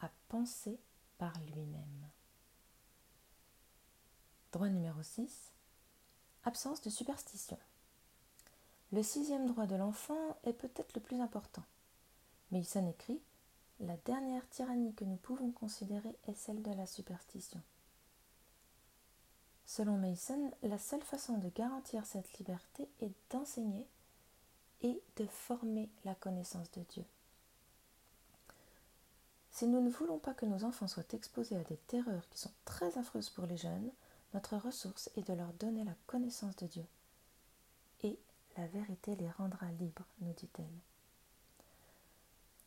[0.00, 0.78] à penser
[1.18, 2.08] par lui-même.
[4.52, 5.52] Droit numéro 6.
[6.44, 7.58] Absence de superstition.
[8.92, 11.64] Le sixième droit de l'enfant est peut-être le plus important.
[12.50, 13.20] Mason écrit
[13.80, 17.60] La dernière tyrannie que nous pouvons considérer est celle de la superstition.
[19.66, 23.86] Selon Mason, la seule façon de garantir cette liberté est d'enseigner
[24.82, 27.04] et de former la connaissance de Dieu.
[29.50, 32.52] Si nous ne voulons pas que nos enfants soient exposés à des terreurs qui sont
[32.64, 33.90] très affreuses pour les jeunes,
[34.34, 36.84] notre ressource est de leur donner la connaissance de Dieu.
[38.02, 38.18] Et
[38.56, 40.66] la vérité les rendra libres, nous dit-elle.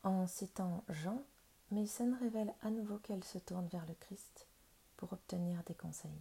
[0.04, 1.22] En citant Jean,
[1.72, 4.48] Mason révèle à nouveau qu'elle se tourne vers le Christ
[4.98, 6.12] pour obtenir des conseils.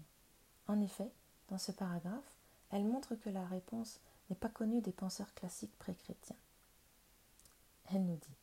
[0.68, 1.10] En effet,
[1.48, 2.36] dans ce paragraphe,
[2.70, 3.98] elle montre que la réponse
[4.30, 6.36] n'est pas connue des penseurs classiques pré-chrétiens.
[7.92, 8.36] Elle nous dit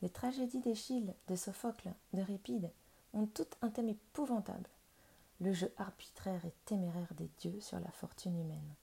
[0.00, 2.70] Les tragédies d'Échille, de Sophocle, de Répide
[3.12, 4.70] ont toutes un thème épouvantable
[5.42, 8.74] le jeu arbitraire et téméraire des dieux sur la fortune humaine.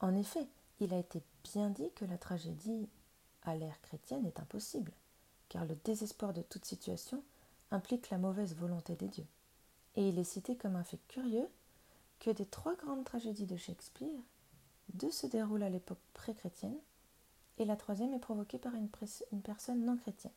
[0.00, 0.46] En effet,
[0.80, 2.88] il a été bien dit que la tragédie
[3.42, 4.92] à l'ère chrétienne est impossible,
[5.48, 7.22] car le désespoir de toute situation
[7.70, 9.26] implique la mauvaise volonté des dieux.
[9.94, 11.48] Et il est cité comme un fait curieux
[12.20, 14.20] que des trois grandes tragédies de Shakespeare,
[14.94, 16.78] deux se déroulent à l'époque pré-chrétienne,
[17.58, 18.88] et la troisième est provoquée par une,
[19.32, 20.32] une personne non chrétienne.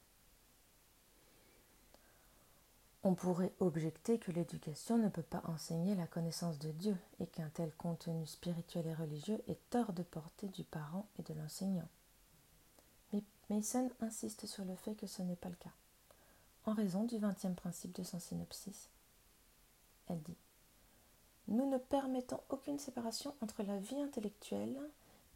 [3.04, 7.50] On pourrait objecter que l'éducation ne peut pas enseigner la connaissance de Dieu et qu'un
[7.50, 11.88] tel contenu spirituel et religieux est hors de portée du parent et de l'enseignant.
[13.14, 15.72] Mais Mason insiste sur le fait que ce n'est pas le cas,
[16.66, 18.90] en raison du vingtième principe de son synopsis.
[20.08, 20.38] Elle dit
[21.50, 24.80] Nous ne permettons aucune séparation entre la vie intellectuelle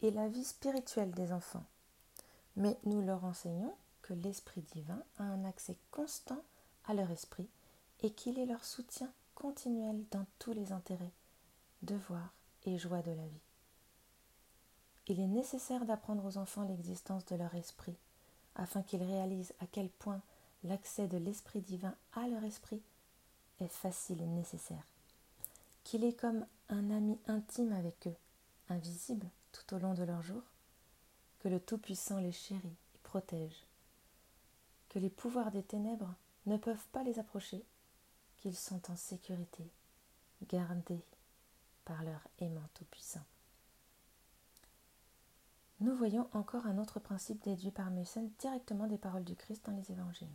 [0.03, 1.63] et la vie spirituelle des enfants,
[2.55, 3.73] mais nous leur enseignons
[4.03, 6.43] que l'Esprit divin a un accès constant
[6.85, 7.47] à leur esprit
[8.03, 11.13] et qu'il est leur soutien continuel dans tous les intérêts,
[11.81, 12.33] devoirs
[12.65, 13.41] et joies de la vie.
[15.07, 17.95] Il est nécessaire d'apprendre aux enfants l'existence de leur esprit,
[18.55, 20.21] afin qu'ils réalisent à quel point
[20.63, 22.83] l'accès de l'Esprit divin à leur esprit
[23.59, 24.85] est facile et nécessaire,
[25.83, 28.15] qu'il est comme un ami intime avec eux,
[28.69, 30.41] invisible tout au long de leur jour,
[31.39, 33.67] que le Tout-Puissant les chérit et protège,
[34.89, 36.15] que les pouvoirs des ténèbres
[36.45, 37.65] ne peuvent pas les approcher,
[38.37, 39.71] qu'ils sont en sécurité,
[40.47, 41.03] gardés
[41.85, 43.23] par leur aimant tout-puissant.
[45.79, 49.73] Nous voyons encore un autre principe déduit par Mason directement des paroles du Christ dans
[49.73, 50.27] les évangiles.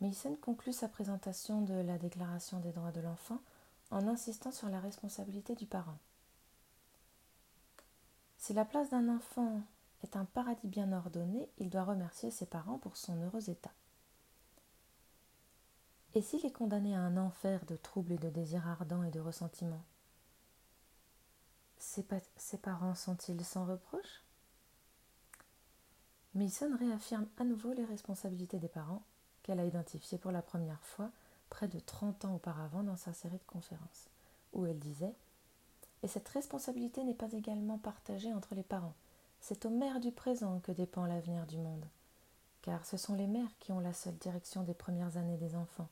[0.00, 3.40] Mason conclut sa présentation de la Déclaration des droits de l'enfant
[3.90, 5.98] en insistant sur la responsabilité du parent.
[8.36, 9.60] Si la place d'un enfant
[10.04, 13.72] est un paradis bien ordonné, il doit remercier ses parents pour son heureux état.
[16.14, 19.20] Et s'il est condamné à un enfer de troubles et de désirs ardents et de
[19.20, 19.84] ressentiments,
[21.78, 22.06] ses,
[22.36, 24.22] ses parents sont-ils sans reproche?
[26.34, 29.02] Mason réaffirme à nouveau les responsabilités des parents
[29.48, 31.10] qu'elle a identifiées pour la première fois
[31.48, 34.10] près de 30 ans auparavant dans sa série de conférences,
[34.52, 35.14] où elle disait
[36.02, 38.92] Et cette responsabilité n'est pas également partagée entre les parents.
[39.40, 41.86] C'est aux mères du présent que dépend l'avenir du monde,
[42.60, 45.88] car ce sont les mères qui ont la seule direction des premières années des enfants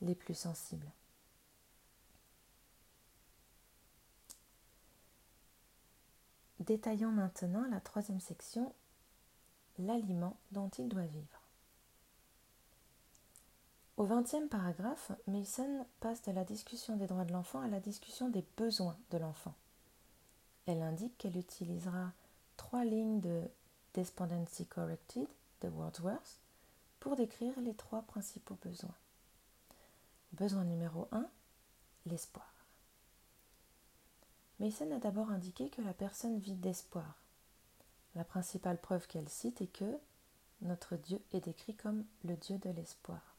[0.00, 0.90] les plus sensibles.
[6.60, 8.72] Détaillons maintenant la troisième section,
[9.80, 11.41] l'aliment dont il doit vivre.
[13.98, 18.30] Au vingtième paragraphe, Mason passe de la discussion des droits de l'enfant à la discussion
[18.30, 19.54] des besoins de l'enfant.
[20.66, 22.12] Elle indique qu'elle utilisera
[22.56, 23.42] trois lignes de
[23.92, 25.28] Despondency Corrected
[25.60, 26.40] de Wordsworth
[27.00, 28.94] pour décrire les trois principaux besoins.
[30.32, 31.26] Besoin numéro 1,
[32.06, 32.50] l'espoir.
[34.58, 37.16] Mason a d'abord indiqué que la personne vit d'espoir.
[38.14, 39.98] La principale preuve qu'elle cite est que
[40.62, 43.31] notre Dieu est décrit comme le Dieu de l'espoir.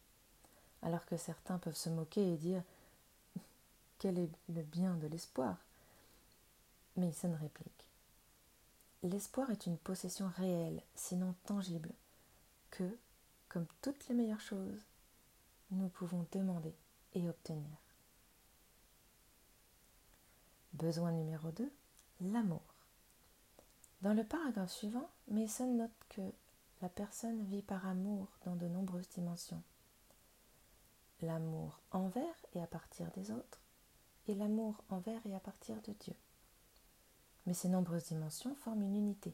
[0.83, 2.61] Alors que certains peuvent se moquer et dire
[3.99, 5.57] quel est le bien de l'espoir?
[6.97, 7.83] Mason réplique
[9.03, 11.89] l'espoir est une possession réelle, sinon tangible,
[12.71, 12.97] que,
[13.49, 14.81] comme toutes les meilleures choses,
[15.71, 16.73] nous pouvons demander
[17.13, 17.77] et obtenir.
[20.73, 21.71] Besoin numéro 2,
[22.21, 22.61] l'amour.
[24.01, 26.21] Dans le paragraphe suivant, Mason note que
[26.81, 29.61] la personne vit par amour dans de nombreuses dimensions.
[31.23, 33.61] L'amour envers et à partir des autres,
[34.27, 36.15] et l'amour envers et à partir de Dieu.
[37.45, 39.33] Mais ces nombreuses dimensions forment une unité.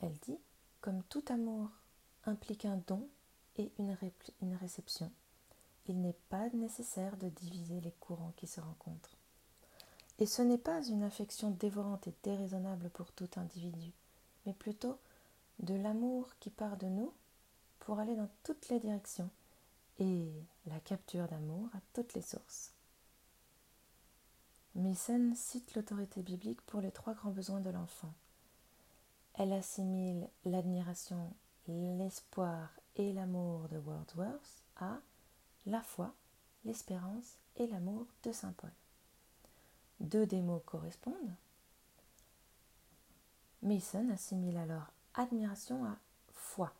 [0.00, 0.38] Elle dit,
[0.82, 1.70] comme tout amour
[2.26, 3.08] implique un don
[3.56, 3.96] et une,
[4.56, 5.10] réception,
[5.86, 9.16] il n'est pas nécessaire de diviser les courants qui se rencontrent.
[10.18, 13.94] Et ce n'est pas une affection dévorante et déraisonnable pour tout individu,
[14.44, 14.98] mais plutôt
[15.60, 17.14] de l'amour qui part de nous
[17.78, 19.30] pour aller dans toutes les directions
[20.00, 20.32] et
[20.66, 22.72] la capture d'amour à toutes les sources.
[24.74, 28.12] Mason cite l'autorité biblique pour les trois grands besoins de l'enfant.
[29.34, 31.32] Elle assimile l'admiration,
[31.68, 34.98] l'espoir et l'amour de Wordsworth à
[35.66, 36.14] la foi,
[36.64, 38.72] l'espérance et l'amour de Saint Paul.
[40.00, 41.34] Deux des mots correspondent.
[43.62, 45.96] Mason assimile alors admiration à
[46.32, 46.72] foi.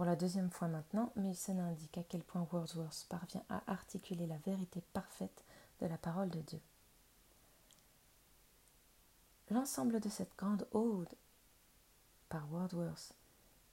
[0.00, 4.38] Pour la deuxième fois maintenant, Mason indique à quel point Wordsworth parvient à articuler la
[4.38, 5.44] vérité parfaite
[5.82, 6.60] de la parole de Dieu.
[9.50, 11.14] L'ensemble de cette grande ode
[12.30, 13.12] par Wordsworth,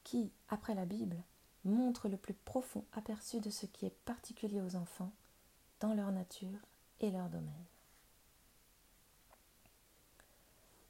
[0.03, 1.15] qui, après la Bible,
[1.63, 5.13] montre le plus profond aperçu de ce qui est particulier aux enfants
[5.79, 6.59] dans leur nature
[6.99, 7.65] et leur domaine.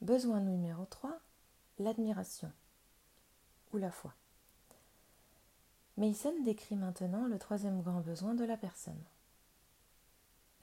[0.02, 1.16] Besoin numéro 3,
[1.78, 2.52] l'admiration
[3.72, 4.16] ou la foi.
[5.98, 9.02] Mason décrit maintenant le troisième grand besoin de la personne.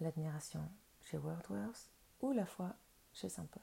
[0.01, 0.61] L'admiration
[1.03, 1.91] chez Wordsworth
[2.23, 2.73] ou la foi
[3.13, 3.63] chez Saint Paul.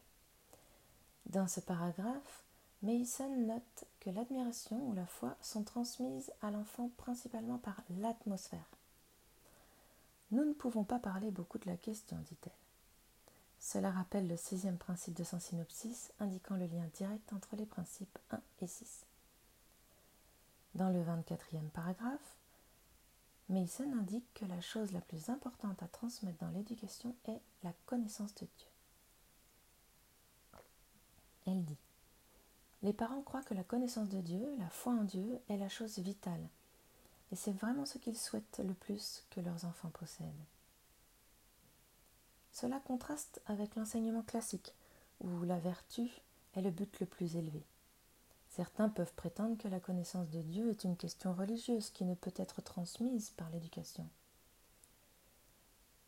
[1.28, 2.44] Dans ce paragraphe,
[2.82, 8.70] Mason note que l'admiration ou la foi sont transmises à l'enfant principalement par l'atmosphère.
[10.32, 12.52] Nous ne pouvons pas parler beaucoup de la question, dit-elle.
[13.60, 18.18] Cela rappelle le sixième principe de son synopsis, indiquant le lien direct entre les principes
[18.32, 19.06] 1 et 6.
[20.76, 22.36] Dans le 24e paragraphe,
[23.50, 28.34] Mason indique que la chose la plus importante à transmettre dans l'éducation est la connaissance
[28.36, 28.68] de Dieu.
[31.48, 31.78] Elle dit
[32.84, 36.00] Les parents croient que la connaissance de Dieu, la foi en Dieu, est la chose
[36.00, 36.48] vitale,
[37.34, 40.46] et c'est vraiment ce qu'ils souhaitent le plus que leurs enfants possèdent.
[42.54, 44.74] Cela contraste avec l'enseignement classique,
[45.20, 46.10] où la vertu
[46.56, 47.64] est le but le plus élevé.
[48.52, 52.34] Certains peuvent prétendre que la connaissance de Dieu est une question religieuse qui ne peut
[52.36, 54.10] être transmise par l'éducation.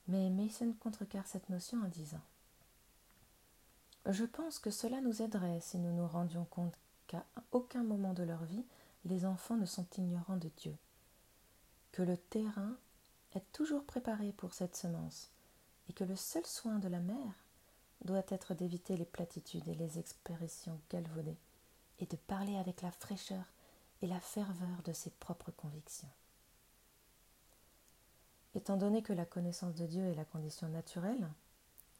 [0.09, 2.19] Mais Mason contrecarre cette notion en disant
[4.07, 6.77] Je pense que cela nous aiderait si nous nous rendions compte
[7.07, 8.65] qu'à aucun moment de leur vie
[9.05, 10.75] les enfants ne sont ignorants de Dieu,
[11.93, 12.75] que le terrain
[13.35, 15.31] est toujours préparé pour cette semence,
[15.87, 17.35] et que le seul soin de la mère
[18.03, 21.37] doit être d'éviter les platitudes et les expressions galvaudées,
[22.03, 23.45] et de parler avec la fraîcheur
[24.01, 26.09] et la ferveur de ses propres convictions.
[28.55, 31.29] Étant donné que la connaissance de Dieu est la condition naturelle,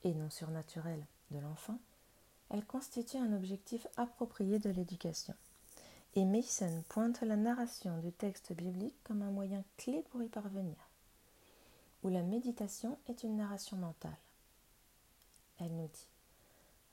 [0.04, 1.80] et non surnaturelle, de l'enfant,
[2.49, 5.34] elle constitue un objectif approprié de l'éducation.
[6.16, 10.76] Et Mason pointe la narration du texte biblique comme un moyen clé pour y parvenir
[12.04, 14.18] où la méditation est une narration mentale.
[15.60, 16.08] Elle nous dit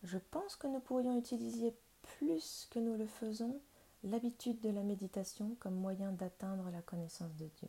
[0.05, 3.61] Je pense que nous pourrions utiliser plus que nous le faisons
[4.05, 7.69] l'habitude de la méditation comme moyen d'atteindre la connaissance de Dieu.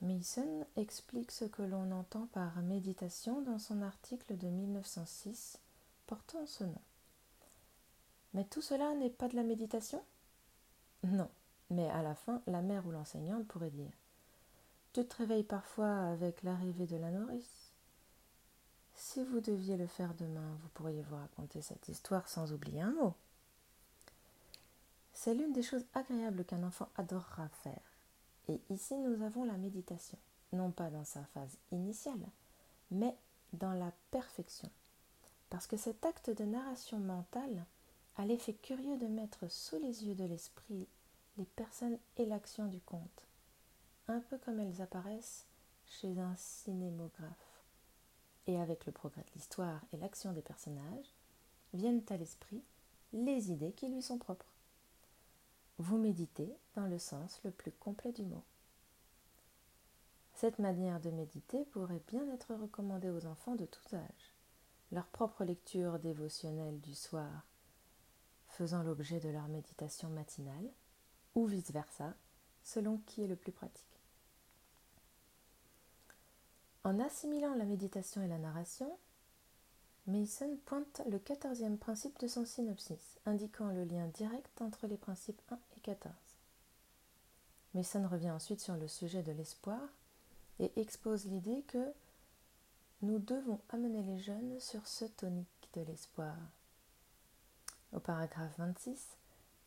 [0.00, 5.58] Mason explique ce que l'on entend par méditation dans son article de 1906
[6.06, 6.80] portant ce nom.
[8.32, 10.02] Mais tout cela n'est pas de la méditation?
[11.02, 11.28] Non,
[11.68, 13.90] mais à la fin, la mère ou l'enseignante pourrait dire
[14.92, 17.59] tu te réveilles parfois avec l'arrivée de la nourrice.
[19.02, 22.92] Si vous deviez le faire demain, vous pourriez vous raconter cette histoire sans oublier un
[22.92, 23.14] mot.
[25.14, 27.80] C'est l'une des choses agréables qu'un enfant adorera faire.
[28.48, 30.18] Et ici, nous avons la méditation,
[30.52, 32.28] non pas dans sa phase initiale,
[32.90, 33.16] mais
[33.54, 34.70] dans la perfection.
[35.48, 37.64] Parce que cet acte de narration mentale
[38.18, 40.86] a l'effet curieux de mettre sous les yeux de l'esprit
[41.38, 43.24] les personnes et l'action du conte
[44.08, 45.46] un peu comme elles apparaissent
[45.86, 47.49] chez un cinémographe.
[48.46, 51.14] Et avec le progrès de l'histoire et l'action des personnages,
[51.72, 52.62] viennent à l'esprit
[53.12, 54.52] les idées qui lui sont propres.
[55.78, 58.44] Vous méditez dans le sens le plus complet du mot.
[60.34, 64.34] Cette manière de méditer pourrait bien être recommandée aux enfants de tous âges,
[64.92, 67.44] leur propre lecture dévotionnelle du soir
[68.50, 70.70] faisant l'objet de leur méditation matinale,
[71.34, 72.14] ou vice-versa,
[72.62, 73.89] selon qui est le plus pratique.
[76.82, 78.90] En assimilant la méditation et la narration,
[80.06, 85.42] Mason pointe le quatorzième principe de son synopsis, indiquant le lien direct entre les principes
[85.50, 86.12] 1 et 14.
[87.74, 89.80] Mason revient ensuite sur le sujet de l'espoir
[90.58, 91.92] et expose l'idée que
[93.02, 96.36] nous devons amener les jeunes sur ce tonique de l'espoir.
[97.92, 99.06] Au paragraphe 26,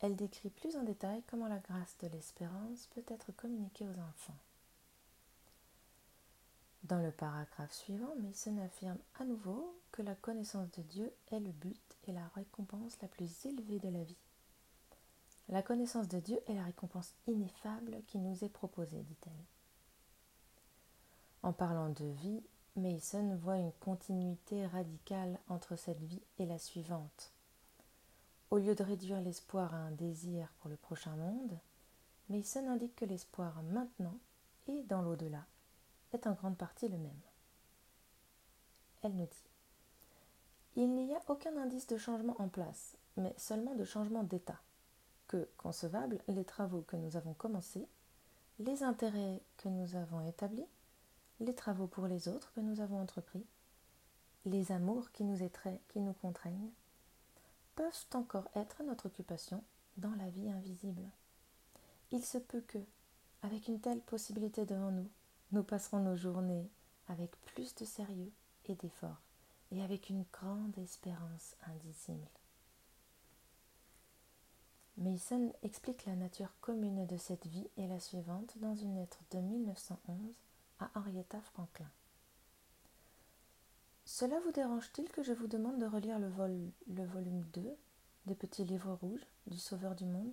[0.00, 4.36] elle décrit plus en détail comment la grâce de l'espérance peut être communiquée aux enfants.
[6.84, 11.50] Dans le paragraphe suivant, Mason affirme à nouveau que la connaissance de Dieu est le
[11.50, 14.18] but et la récompense la plus élevée de la vie.
[15.48, 19.32] La connaissance de Dieu est la récompense ineffable qui nous est proposée, dit-elle.
[21.42, 22.42] En parlant de vie,
[22.76, 27.32] Mason voit une continuité radicale entre cette vie et la suivante.
[28.50, 31.58] Au lieu de réduire l'espoir à un désir pour le prochain monde,
[32.28, 34.18] Mason indique que l'espoir maintenant
[34.66, 35.46] et dans l'au-delà
[36.14, 37.20] est en grande partie le même.
[39.02, 39.50] Elle nous dit
[40.76, 44.60] Il n'y a aucun indice de changement en place, mais seulement de changement d'état.
[45.28, 47.88] Que, concevables, les travaux que nous avons commencés,
[48.58, 50.66] les intérêts que nous avons établis,
[51.40, 53.44] les travaux pour les autres que nous avons entrepris,
[54.44, 56.70] les amours qui nous étraient, qui nous contraignent,
[57.74, 59.62] peuvent encore être notre occupation
[59.96, 61.02] dans la vie invisible.
[62.12, 62.78] Il se peut que,
[63.42, 65.08] avec une telle possibilité devant nous,
[65.52, 66.70] nous passerons nos journées
[67.08, 68.32] avec plus de sérieux
[68.66, 69.20] et d'effort
[69.70, 72.28] et avec une grande espérance indicible.
[74.96, 79.38] Mason explique la nature commune de cette vie et la suivante dans une lettre de
[79.38, 80.36] 1911
[80.78, 81.90] à Henrietta Franklin.
[84.04, 87.76] Cela vous dérange-t-il que je vous demande de relire le, le volume 2
[88.26, 90.32] des petits livres rouges du Sauveur du monde?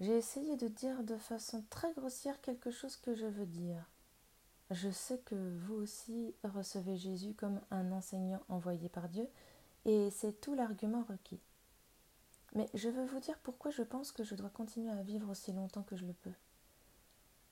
[0.00, 3.84] J'ai essayé de dire de façon très grossière quelque chose que je veux dire.
[4.70, 9.28] Je sais que vous aussi recevez Jésus comme un enseignant envoyé par Dieu,
[9.84, 11.40] et c'est tout l'argument requis.
[12.54, 15.52] Mais je veux vous dire pourquoi je pense que je dois continuer à vivre aussi
[15.52, 16.32] longtemps que je le peux.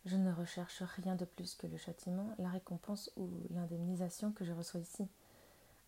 [0.07, 4.53] Je ne recherche rien de plus que le châtiment, la récompense ou l'indemnisation que je
[4.53, 5.07] reçois ici,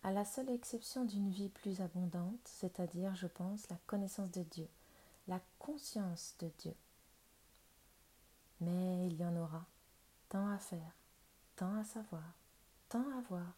[0.03, 4.67] à la seule exception d'une vie plus abondante, c'est-à-dire, je pense, la connaissance de Dieu,
[5.31, 6.75] la conscience de Dieu.
[8.59, 9.65] Mais il y en aura
[10.27, 10.93] tant à faire,
[11.55, 12.33] tant à savoir,
[12.89, 13.53] tant à voir,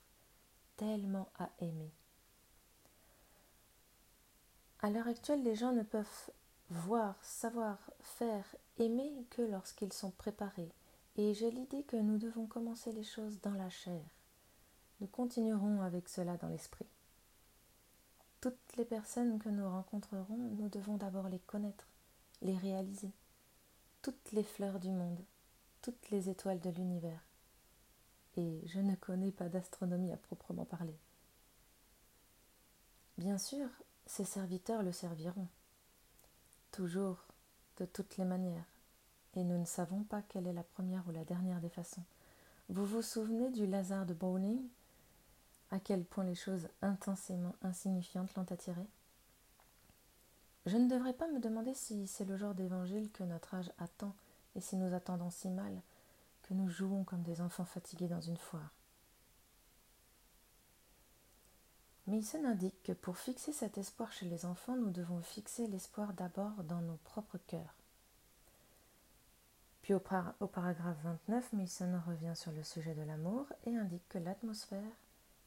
[0.78, 1.91] tellement à aimer.
[4.84, 6.30] À l'heure actuelle, les gens ne peuvent
[6.69, 8.45] voir, savoir, faire,
[8.78, 10.71] aimer que lorsqu'ils sont préparés,
[11.15, 14.03] et j'ai l'idée que nous devons commencer les choses dans la chair.
[14.99, 16.93] Nous continuerons avec cela dans l'esprit.
[18.44, 21.88] Toutes les personnes que nous rencontrerons, nous devons d'abord les connaître,
[22.41, 23.14] les réaliser.
[24.02, 25.24] Toutes les fleurs du monde,
[25.82, 27.22] toutes les étoiles de l'univers.
[28.36, 30.98] Et je ne connais pas d'astronomie à proprement parler.
[33.18, 33.70] Bien sûr,
[34.08, 35.48] ses serviteurs le serviront,
[36.74, 37.24] toujours,
[37.78, 38.68] de toutes les manières,
[39.38, 42.04] et nous ne savons pas quelle est la première ou la dernière des façons.
[42.68, 44.68] Vous vous souvenez du Lazare de Browning?
[45.74, 48.86] À quel point les choses intensément insignifiantes l'ont attiré
[50.67, 54.13] Je ne devrais pas me demander si c'est le genre d'évangile que notre âge attend
[54.55, 55.76] et si nous attendons si mal
[56.43, 58.69] que nous jouons comme des enfants fatigués dans une foire.
[62.05, 66.63] Mason indique que pour fixer cet espoir chez les enfants, nous devons fixer l'espoir d'abord
[66.65, 67.74] dans nos propres cœurs.
[69.82, 74.91] Puis au, paragraphe 29, Mason revient sur le sujet de l'amour et indique que l'atmosphère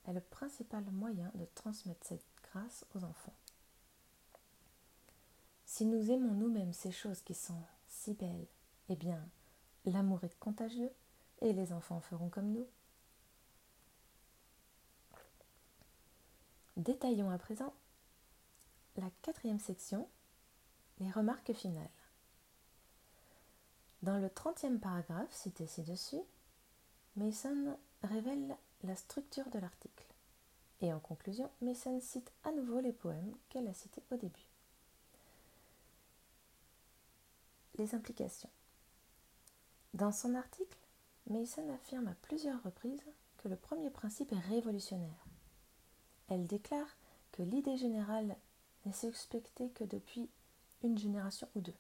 [0.07, 3.35] est le principal moyen de transmettre cette grâce aux enfants.
[5.65, 8.47] Si nous aimons nous-mêmes ces choses qui sont si belles,
[8.89, 9.29] eh bien,
[9.85, 10.93] l'amour est contagieux
[11.41, 12.67] et les enfants feront comme nous.
[16.77, 17.75] Détaillons à présent
[18.97, 20.09] la quatrième section,
[21.01, 21.91] les remarques finales.
[24.03, 26.21] Dans le trentième paragraphe cité ci-dessus,
[27.17, 28.57] Mason révèle
[28.87, 30.07] la structure de l'article.
[30.81, 34.47] Et en conclusion, Mason cite à nouveau les poèmes qu'elle a cités au début.
[37.79, 38.51] Les implications.
[39.95, 40.79] Dans son article,
[41.29, 43.03] Mason affirme à plusieurs reprises
[43.39, 45.27] que le premier principe est révolutionnaire.
[46.29, 46.97] Elle déclare
[47.33, 48.37] que l'idée générale
[48.85, 50.31] n'est suspectée que depuis
[50.83, 51.75] une génération ou deux.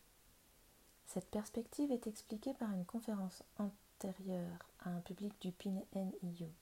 [1.06, 6.52] Cette perspective est expliquée par une conférence antérieure à un public du PNIU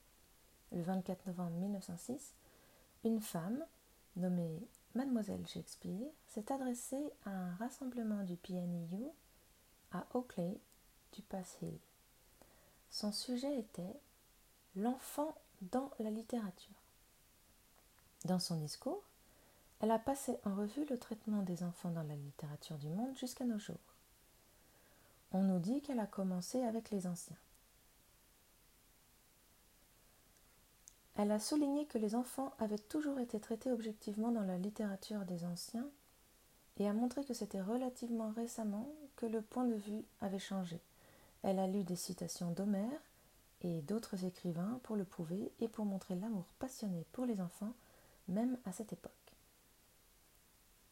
[0.75, 2.35] le 24 novembre 1906,
[3.05, 3.64] une femme,
[4.16, 4.61] nommée
[4.95, 9.11] Mademoiselle Shakespeare, s'est adressée à un rassemblement du PNEU
[9.93, 10.59] à Oakley
[11.12, 11.79] du Pass Hill.
[12.91, 14.01] Son sujet était
[14.77, 16.75] L'enfant dans la littérature.
[18.25, 19.05] Dans son discours,
[19.79, 23.45] elle a passé en revue le traitement des enfants dans la littérature du monde jusqu'à
[23.45, 23.77] nos jours.
[25.31, 27.37] On nous dit qu'elle a commencé avec les anciens.
[31.17, 35.45] Elle a souligné que les enfants avaient toujours été traités objectivement dans la littérature des
[35.45, 35.89] anciens
[36.79, 40.81] et a montré que c'était relativement récemment que le point de vue avait changé.
[41.43, 43.01] Elle a lu des citations d'Homère
[43.61, 47.75] et d'autres écrivains pour le prouver et pour montrer l'amour passionné pour les enfants,
[48.29, 49.12] même à cette époque.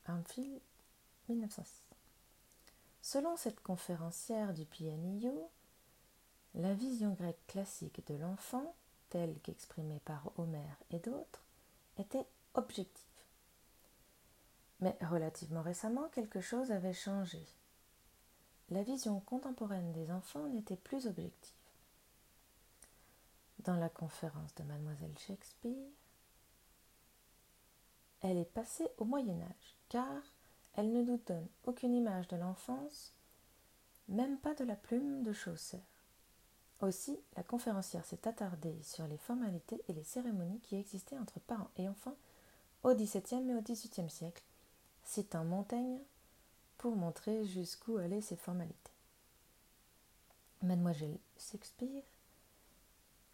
[0.06, 0.60] Armfield,
[1.28, 1.92] 1906.
[3.00, 5.50] Selon cette conférencière du PNIO,
[6.54, 8.74] la vision grecque classique de l'enfant,
[9.12, 11.44] telle qu'exprimée par Homère et d'autres,
[11.98, 13.04] était objective.
[14.80, 17.46] Mais relativement récemment, quelque chose avait changé.
[18.70, 21.52] La vision contemporaine des enfants n'était plus objective.
[23.58, 25.90] Dans la conférence de mademoiselle Shakespeare,
[28.22, 30.22] elle est passée au Moyen Âge, car
[30.72, 33.12] elle ne nous donne aucune image de l'enfance,
[34.08, 35.82] même pas de la plume de Chaucer.
[36.82, 41.70] Aussi, la conférencière s'est attardée sur les formalités et les cérémonies qui existaient entre parents
[41.76, 42.16] et enfants
[42.82, 44.42] au XVIIe et au XVIIIe siècle,
[45.04, 46.00] citant Montaigne
[46.78, 48.90] pour montrer jusqu'où allaient ces formalités.
[50.62, 52.02] Mademoiselle Shakespeare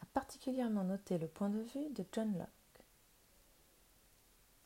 [0.03, 2.85] a particulièrement noté le point de vue de John Locke.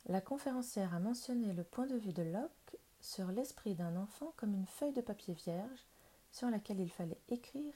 [0.07, 4.55] La conférencière a mentionné le point de vue de Locke sur l'esprit d'un enfant comme
[4.55, 5.87] une feuille de papier vierge
[6.33, 7.75] sur laquelle il fallait écrire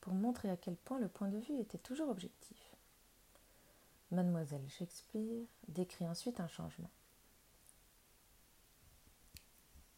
[0.00, 2.76] pour montrer à quel point le point de vue était toujours objectif.
[4.10, 6.90] Mademoiselle Shakespeare décrit ensuite un changement.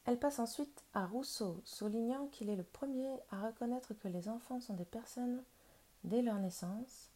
[0.05, 4.61] Elle passe ensuite à Rousseau, soulignant qu'il est le premier à reconnaître que les enfants
[4.61, 5.42] sont des personnes
[6.03, 7.09] dès leur naissance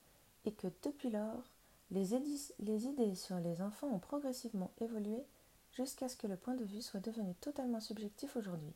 [0.45, 1.43] et que depuis lors,
[1.91, 5.24] les, idées sur les enfants ont progressivement évolué
[5.72, 8.72] jusqu'à ce que le point de vue soit devenu totalement subjectif aujourd'hui.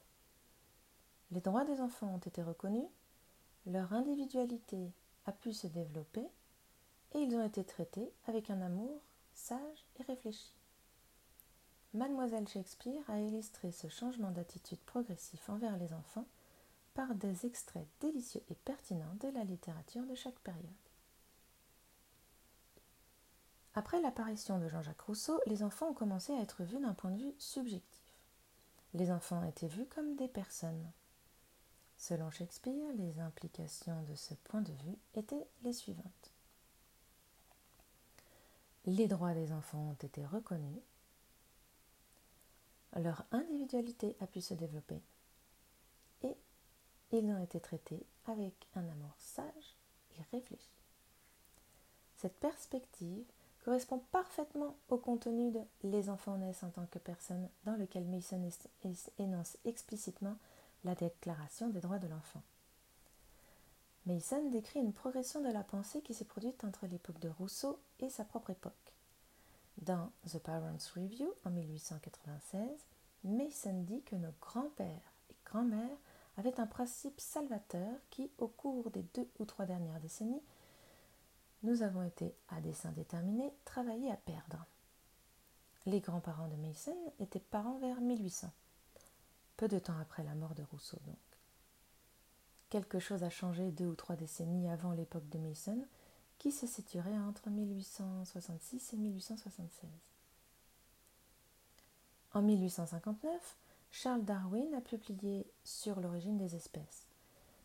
[1.31, 2.89] Les droits des enfants ont été reconnus,
[3.67, 4.93] leur individualité
[5.27, 6.27] a pu se développer
[7.13, 9.01] et ils ont été traités avec un amour
[9.35, 10.53] sage et réfléchi.
[11.93, 16.27] Mademoiselle Shakespeare a illustré ce changement d'attitude progressif envers les enfants
[16.95, 20.65] par des extraits délicieux et pertinents de la littérature de chaque période.
[23.75, 27.23] Après l'apparition de Jean-Jacques Rousseau, les enfants ont commencé à être vus d'un point de
[27.23, 28.01] vue subjectif.
[28.95, 30.91] Les enfants étaient vus comme des personnes.
[32.01, 36.33] Selon Shakespeare, les implications de ce point de vue étaient les suivantes.
[38.87, 40.81] Les droits des enfants ont été reconnus,
[42.97, 45.03] leur individualité a pu se développer
[46.23, 46.35] et
[47.13, 49.77] ils ont été traités avec un amour sage
[50.17, 50.73] et réfléchi.
[52.17, 53.27] Cette perspective
[53.63, 58.49] correspond parfaitement au contenu de Les enfants naissent en tant que personnes dans lequel Mason
[59.19, 60.39] énonce explicitement
[60.85, 62.43] la déclaration des droits de l'enfant.
[64.07, 68.09] Mason décrit une progression de la pensée qui s'est produite entre l'époque de Rousseau et
[68.09, 68.73] sa propre époque.
[69.79, 72.87] Dans The Parents Review en 1896,
[73.25, 75.99] Mason dit que nos grands-pères et grands-mères
[76.39, 80.43] avaient un principe salvateur qui, au cours des deux ou trois dernières décennies,
[81.63, 84.65] nous avons été, à dessein déterminé, travaillés à perdre.
[85.85, 88.51] Les grands-parents de Mason étaient parents vers 1800,
[89.61, 91.19] peu de temps après la mort de Rousseau donc.
[92.71, 95.87] Quelque chose a changé deux ou trois décennies avant l'époque de Mason,
[96.39, 99.91] qui se situerait entre 1866 et 1876.
[102.33, 103.59] En 1859,
[103.91, 107.05] Charles Darwin a publié Sur l'origine des espèces.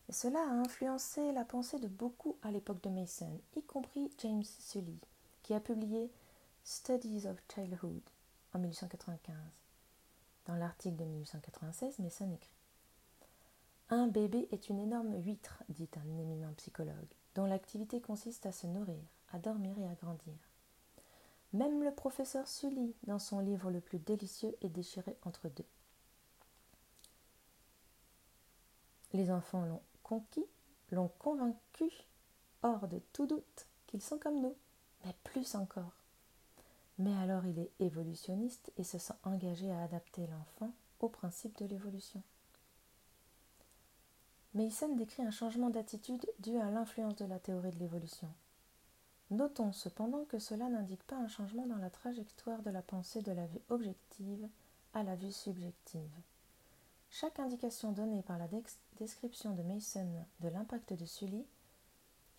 [0.10, 4.44] Et cela a influencé la pensée de beaucoup à l'époque de Mason, y compris James
[4.44, 5.00] Sully,
[5.44, 6.12] qui a publié
[6.66, 8.04] Studies of Childhood
[8.54, 9.65] en 1895.
[10.46, 12.54] Dans l'article de 1896, Mason écrit
[13.90, 18.68] Un bébé est une énorme huître, dit un éminent psychologue dont l'activité consiste à se
[18.68, 20.38] nourrir, à dormir et à grandir.
[21.54, 25.66] Même le professeur Sully, dans son livre le plus délicieux, est déchiré entre deux.
[29.14, 30.46] Les enfants l'ont conquis,
[30.92, 31.90] l'ont convaincu,
[32.62, 34.56] hors de tout doute, qu'ils sont comme nous,
[35.04, 36.05] mais plus encore.
[36.98, 41.66] Mais alors il est évolutionniste et se sent engagé à adapter l'enfant au principe de
[41.66, 42.22] l'évolution.
[44.54, 48.30] Mason décrit un changement d'attitude dû à l'influence de la théorie de l'évolution.
[49.32, 53.34] Notons cependant que cela n'indique pas un changement dans la trajectoire de la pensée de
[53.34, 54.48] la vue objective
[54.94, 56.16] à la vue subjective.
[57.10, 58.48] Chaque indication donnée par la
[58.98, 61.46] description de Mason de l'impact de Sully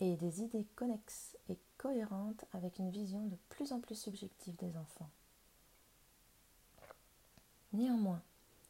[0.00, 4.77] est des idées connexes et cohérentes avec une vision de plus en plus subjective des
[4.77, 5.11] enfants.
[7.72, 8.22] Néanmoins,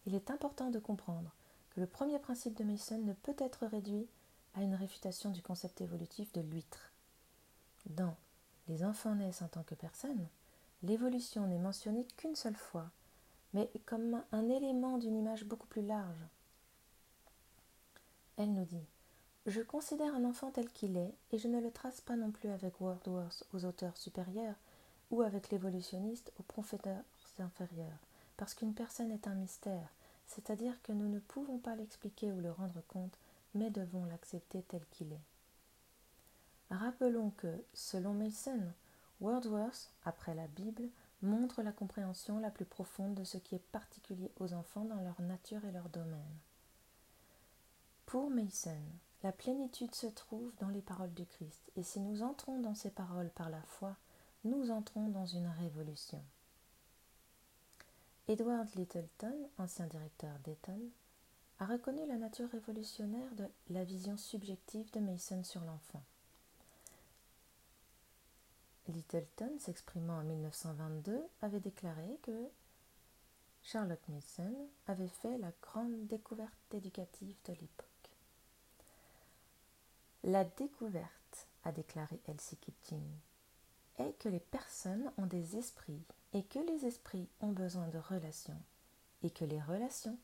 [0.06, 1.30] il est important de comprendre
[1.70, 4.06] que le premier principe de Mason ne peut être réduit
[4.54, 6.92] à une réfutation du concept évolutif de l'huître.
[7.86, 8.16] Dans
[8.68, 10.26] Les enfants naissent en tant que personnes,
[10.82, 12.90] l'évolution n'est mentionnée qu'une seule fois,
[13.52, 16.26] mais comme un élément d'une image beaucoup plus large.
[18.36, 18.86] Elle nous dit
[19.46, 22.48] Je considère un enfant tel qu'il est, et je ne le trace pas non plus
[22.48, 24.56] avec Wordsworth aux auteurs supérieurs
[25.12, 27.04] ou avec l'évolutionniste aux professeurs
[27.38, 27.98] inférieurs,
[28.36, 29.88] parce qu'une personne est un mystère,
[30.26, 33.16] c'est-à-dire que nous ne pouvons pas l'expliquer ou le rendre compte,
[33.54, 35.24] mais devons l'accepter tel qu'il est.
[36.72, 38.60] Rappelons que, selon Mason,
[39.20, 40.88] Wordsworth, après la Bible,
[41.22, 45.20] montre la compréhension la plus profonde de ce qui est particulier aux enfants dans leur
[45.22, 46.36] nature et leur domaine.
[48.06, 48.82] Pour Mason,
[49.26, 52.90] la plénitude se trouve dans les paroles du Christ, et si nous entrons dans ces
[52.90, 53.96] paroles par la foi,
[54.44, 56.22] nous entrons dans une révolution.
[58.28, 60.78] Edward Littleton, ancien directeur d'Eton,
[61.58, 66.04] a reconnu la nature révolutionnaire de la vision subjective de Mason sur l'enfant.
[68.86, 72.48] Littleton, s'exprimant en 1922, avait déclaré que
[73.64, 77.95] Charlotte Mason avait fait la grande découverte éducative de l'époque.
[80.26, 83.06] La découverte, a déclaré Elsie Kitching,
[83.98, 86.02] est que les personnes ont des esprits
[86.32, 88.60] et que les esprits ont besoin de relations
[89.22, 90.18] et que les relations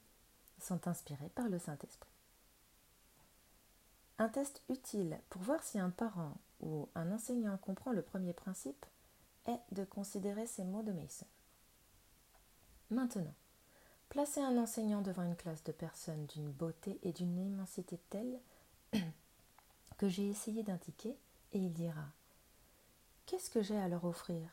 [0.58, 2.10] sont inspirées par le Saint-Esprit.
[4.18, 8.84] Un test utile pour voir si un parent ou un enseignant comprend le premier principe
[9.46, 11.26] est de considérer ces mots de Mason.
[12.90, 13.34] Maintenant,
[14.08, 18.40] placez un enseignant devant une classe de personnes d'une beauté et d'une immensité telle
[20.02, 21.16] que j'ai essayé d'indiquer
[21.52, 22.08] et il dira
[23.24, 24.48] Qu'est-ce que j'ai à leur offrir?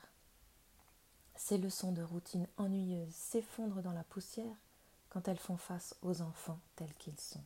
[1.33, 4.55] Ces leçons de routine ennuyeuses s'effondrent dans la poussière
[5.09, 7.43] quand elles font face aux enfants tels qu'ils sont.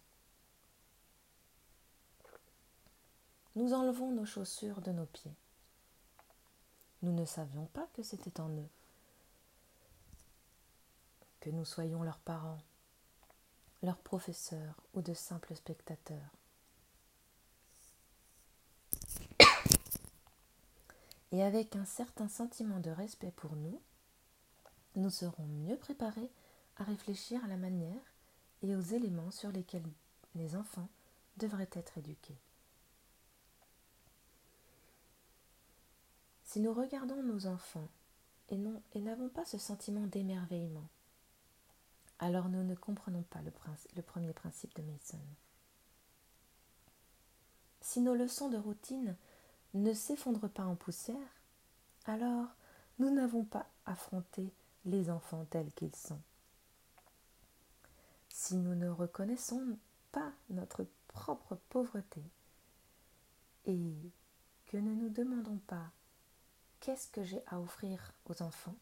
[3.56, 5.36] nous enlevons nos chaussures de nos pieds.
[7.04, 8.70] Nous ne savions pas que c'était en eux,
[11.39, 12.60] que nous soyons leurs parents,
[13.82, 16.43] leurs professeurs ou de simples spectateurs.
[21.34, 23.82] Et avec un certain sentiment de respect pour nous,
[24.96, 26.30] nous serons mieux préparés
[26.78, 28.14] à réfléchir à la manière
[28.62, 29.90] et aux éléments sur lesquels
[30.36, 30.88] les enfants
[31.38, 32.38] devraient être éduqués.
[36.44, 37.90] Si nous regardons nos enfants
[38.50, 40.88] et n'avons pas ce sentiment d'émerveillement,
[42.20, 45.20] alors nous ne comprenons pas le, premier principe de Mason.
[47.82, 49.18] Si nos leçons de routine
[49.74, 51.41] ne s'effondrent pas en poussière,
[52.05, 52.47] alors
[52.99, 54.53] nous n'avons pas affronté
[54.86, 56.21] les enfants tels qu'ils sont.
[58.30, 59.78] Si nous ne reconnaissons
[60.11, 62.21] pas notre propre pauvreté
[63.65, 63.95] et
[64.65, 65.91] que ne nous demandons pas
[66.80, 68.76] qu'est-ce que j'ai à offrir aux enfants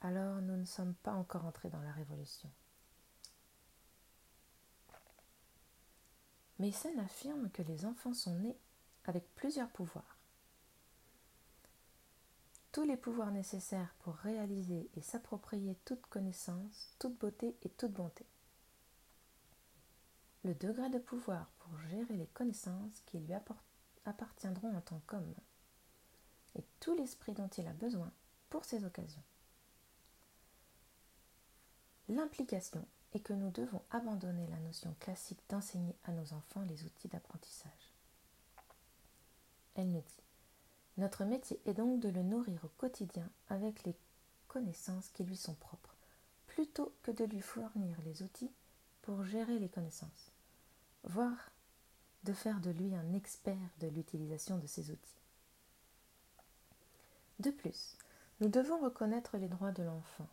[0.00, 2.50] Alors nous ne sommes pas encore entrés dans la révolution.
[6.58, 8.56] Mason affirme que les enfants sont nés
[9.04, 10.18] avec plusieurs pouvoirs.
[12.72, 18.26] Tous les pouvoirs nécessaires pour réaliser et s'approprier toute connaissance, toute beauté et toute bonté.
[20.44, 23.32] Le degré de pouvoir pour gérer les connaissances qui lui
[24.04, 25.34] appartiendront en tant qu'homme
[26.56, 28.10] et tout l'esprit dont il a besoin
[28.50, 29.22] pour ces occasions.
[32.08, 37.08] L'implication est que nous devons abandonner la notion classique d'enseigner à nos enfants les outils
[37.08, 37.93] d'apprentissage.
[39.74, 40.22] Elle nous dit
[40.98, 43.94] Notre métier est donc de le nourrir au quotidien avec les
[44.48, 45.96] connaissances qui lui sont propres,
[46.46, 48.52] plutôt que de lui fournir les outils
[49.02, 50.30] pour gérer les connaissances,
[51.02, 51.50] voire
[52.22, 55.20] de faire de lui un expert de l'utilisation de ces outils.
[57.40, 57.96] De plus,
[58.40, 60.28] nous devons reconnaître les droits de l'enfant.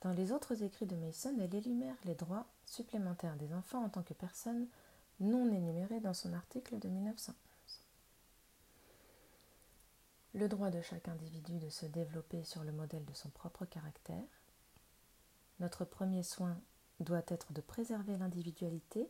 [0.00, 4.02] Dans les autres écrits de Mason, elle énumère les droits supplémentaires des enfants en tant
[4.02, 4.66] que personnes
[5.20, 7.36] non énumérés dans son article de 1911.
[10.34, 14.42] Le droit de chaque individu de se développer sur le modèle de son propre caractère.
[15.60, 16.60] Notre premier soin
[17.00, 19.08] doit être de préserver l'individualité,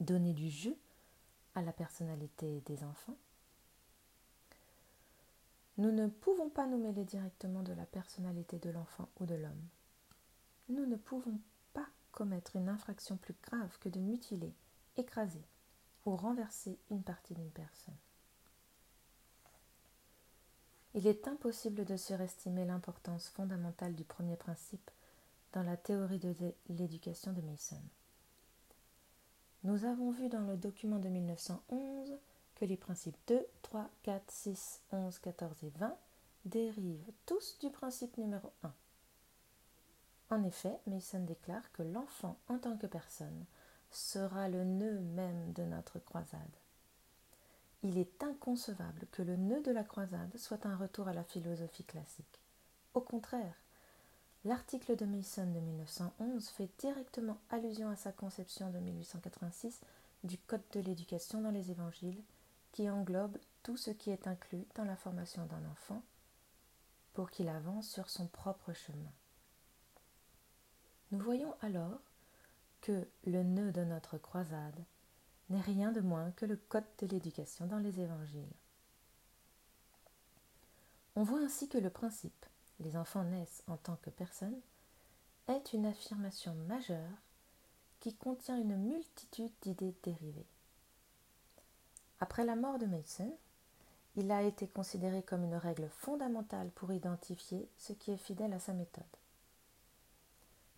[0.00, 0.76] donner du jeu
[1.54, 3.16] à la personnalité des enfants
[5.76, 9.68] Nous ne pouvons pas nous mêler directement de la personnalité de l'enfant ou de l'homme.
[10.68, 11.40] Nous ne pouvons
[11.72, 14.54] pas commettre une infraction plus grave que de mutiler,
[14.96, 15.44] écraser
[16.06, 17.96] ou renverser une partie d'une personne.
[20.94, 24.90] Il est impossible de surestimer l'importance fondamentale du premier principe
[25.52, 26.34] dans la théorie de
[26.68, 27.80] l'éducation de Mason.
[29.64, 32.16] Nous avons vu dans le document de 1911
[32.54, 35.96] que les principes 2, 3, 4, 6, 11, 14 et 20
[36.44, 38.72] dérivent tous du principe numéro 1.
[40.30, 43.44] En effet, Mason déclare que l'enfant en tant que personne
[43.90, 46.40] sera le nœud même de notre croisade.
[47.84, 51.84] Il est inconcevable que le nœud de la croisade soit un retour à la philosophie
[51.84, 52.40] classique.
[52.94, 53.54] Au contraire,
[54.46, 59.82] l'article de Mason de 1911 fait directement allusion à sa conception de 1886
[60.24, 62.22] du Code de l'éducation dans les évangiles
[62.72, 66.02] qui englobe tout ce qui est inclus dans la formation d'un enfant
[67.12, 69.12] pour qu'il avance sur son propre chemin.
[71.12, 72.00] Nous voyons alors
[72.80, 74.82] que le nœud de notre croisade
[75.50, 78.52] n'est rien de moins que le code de l'éducation dans les évangiles.
[81.16, 82.46] On voit ainsi que le principe
[82.80, 84.60] les enfants naissent en tant que personnes
[85.48, 87.18] est une affirmation majeure
[88.00, 90.46] qui contient une multitude d'idées dérivées.
[92.20, 93.36] Après la mort de Mason,
[94.16, 98.58] il a été considéré comme une règle fondamentale pour identifier ce qui est fidèle à
[98.58, 99.04] sa méthode.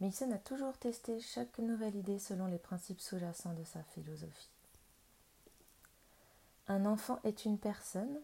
[0.00, 4.55] Mason a toujours testé chaque nouvelle idée selon les principes sous-jacents de sa philosophie.
[6.68, 8.20] Un enfant est une personne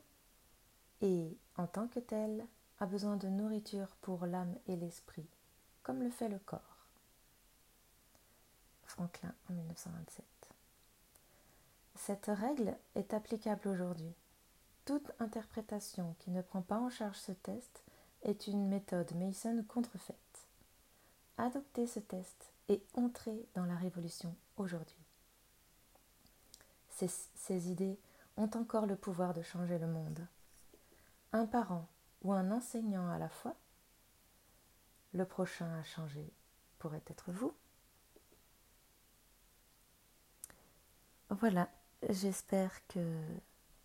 [1.00, 2.46] et, en tant que tel,
[2.80, 5.28] a besoin de nourriture pour l'âme et l'esprit,
[5.82, 6.86] comme le fait le corps.
[8.84, 10.24] Franklin en 1927.
[11.94, 14.12] Cette règle est applicable aujourd'hui.
[14.84, 17.84] Toute interprétation qui ne prend pas en charge ce test
[18.22, 20.16] est une méthode Mason contrefaite.
[21.38, 24.96] Adoptez ce test et entrez dans la révolution aujourd'hui.
[26.90, 27.98] Ces, idées
[28.36, 30.26] ont encore le pouvoir de changer le monde.
[31.32, 31.88] Un parent
[32.22, 33.56] ou un enseignant à la fois,
[35.12, 36.32] le prochain à changer
[36.78, 37.54] pourrait être vous.
[41.30, 41.68] Voilà,
[42.08, 43.20] J'espère que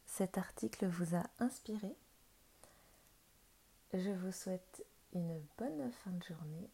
[0.07, 1.95] cet article vous a inspiré.
[3.93, 4.83] Je vous souhaite
[5.13, 6.69] une bonne fin de journée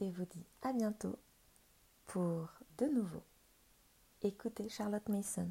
[0.00, 1.18] et vous dis à bientôt
[2.06, 3.22] pour de nouveau
[4.20, 5.48] écoutez Charlotte Mason.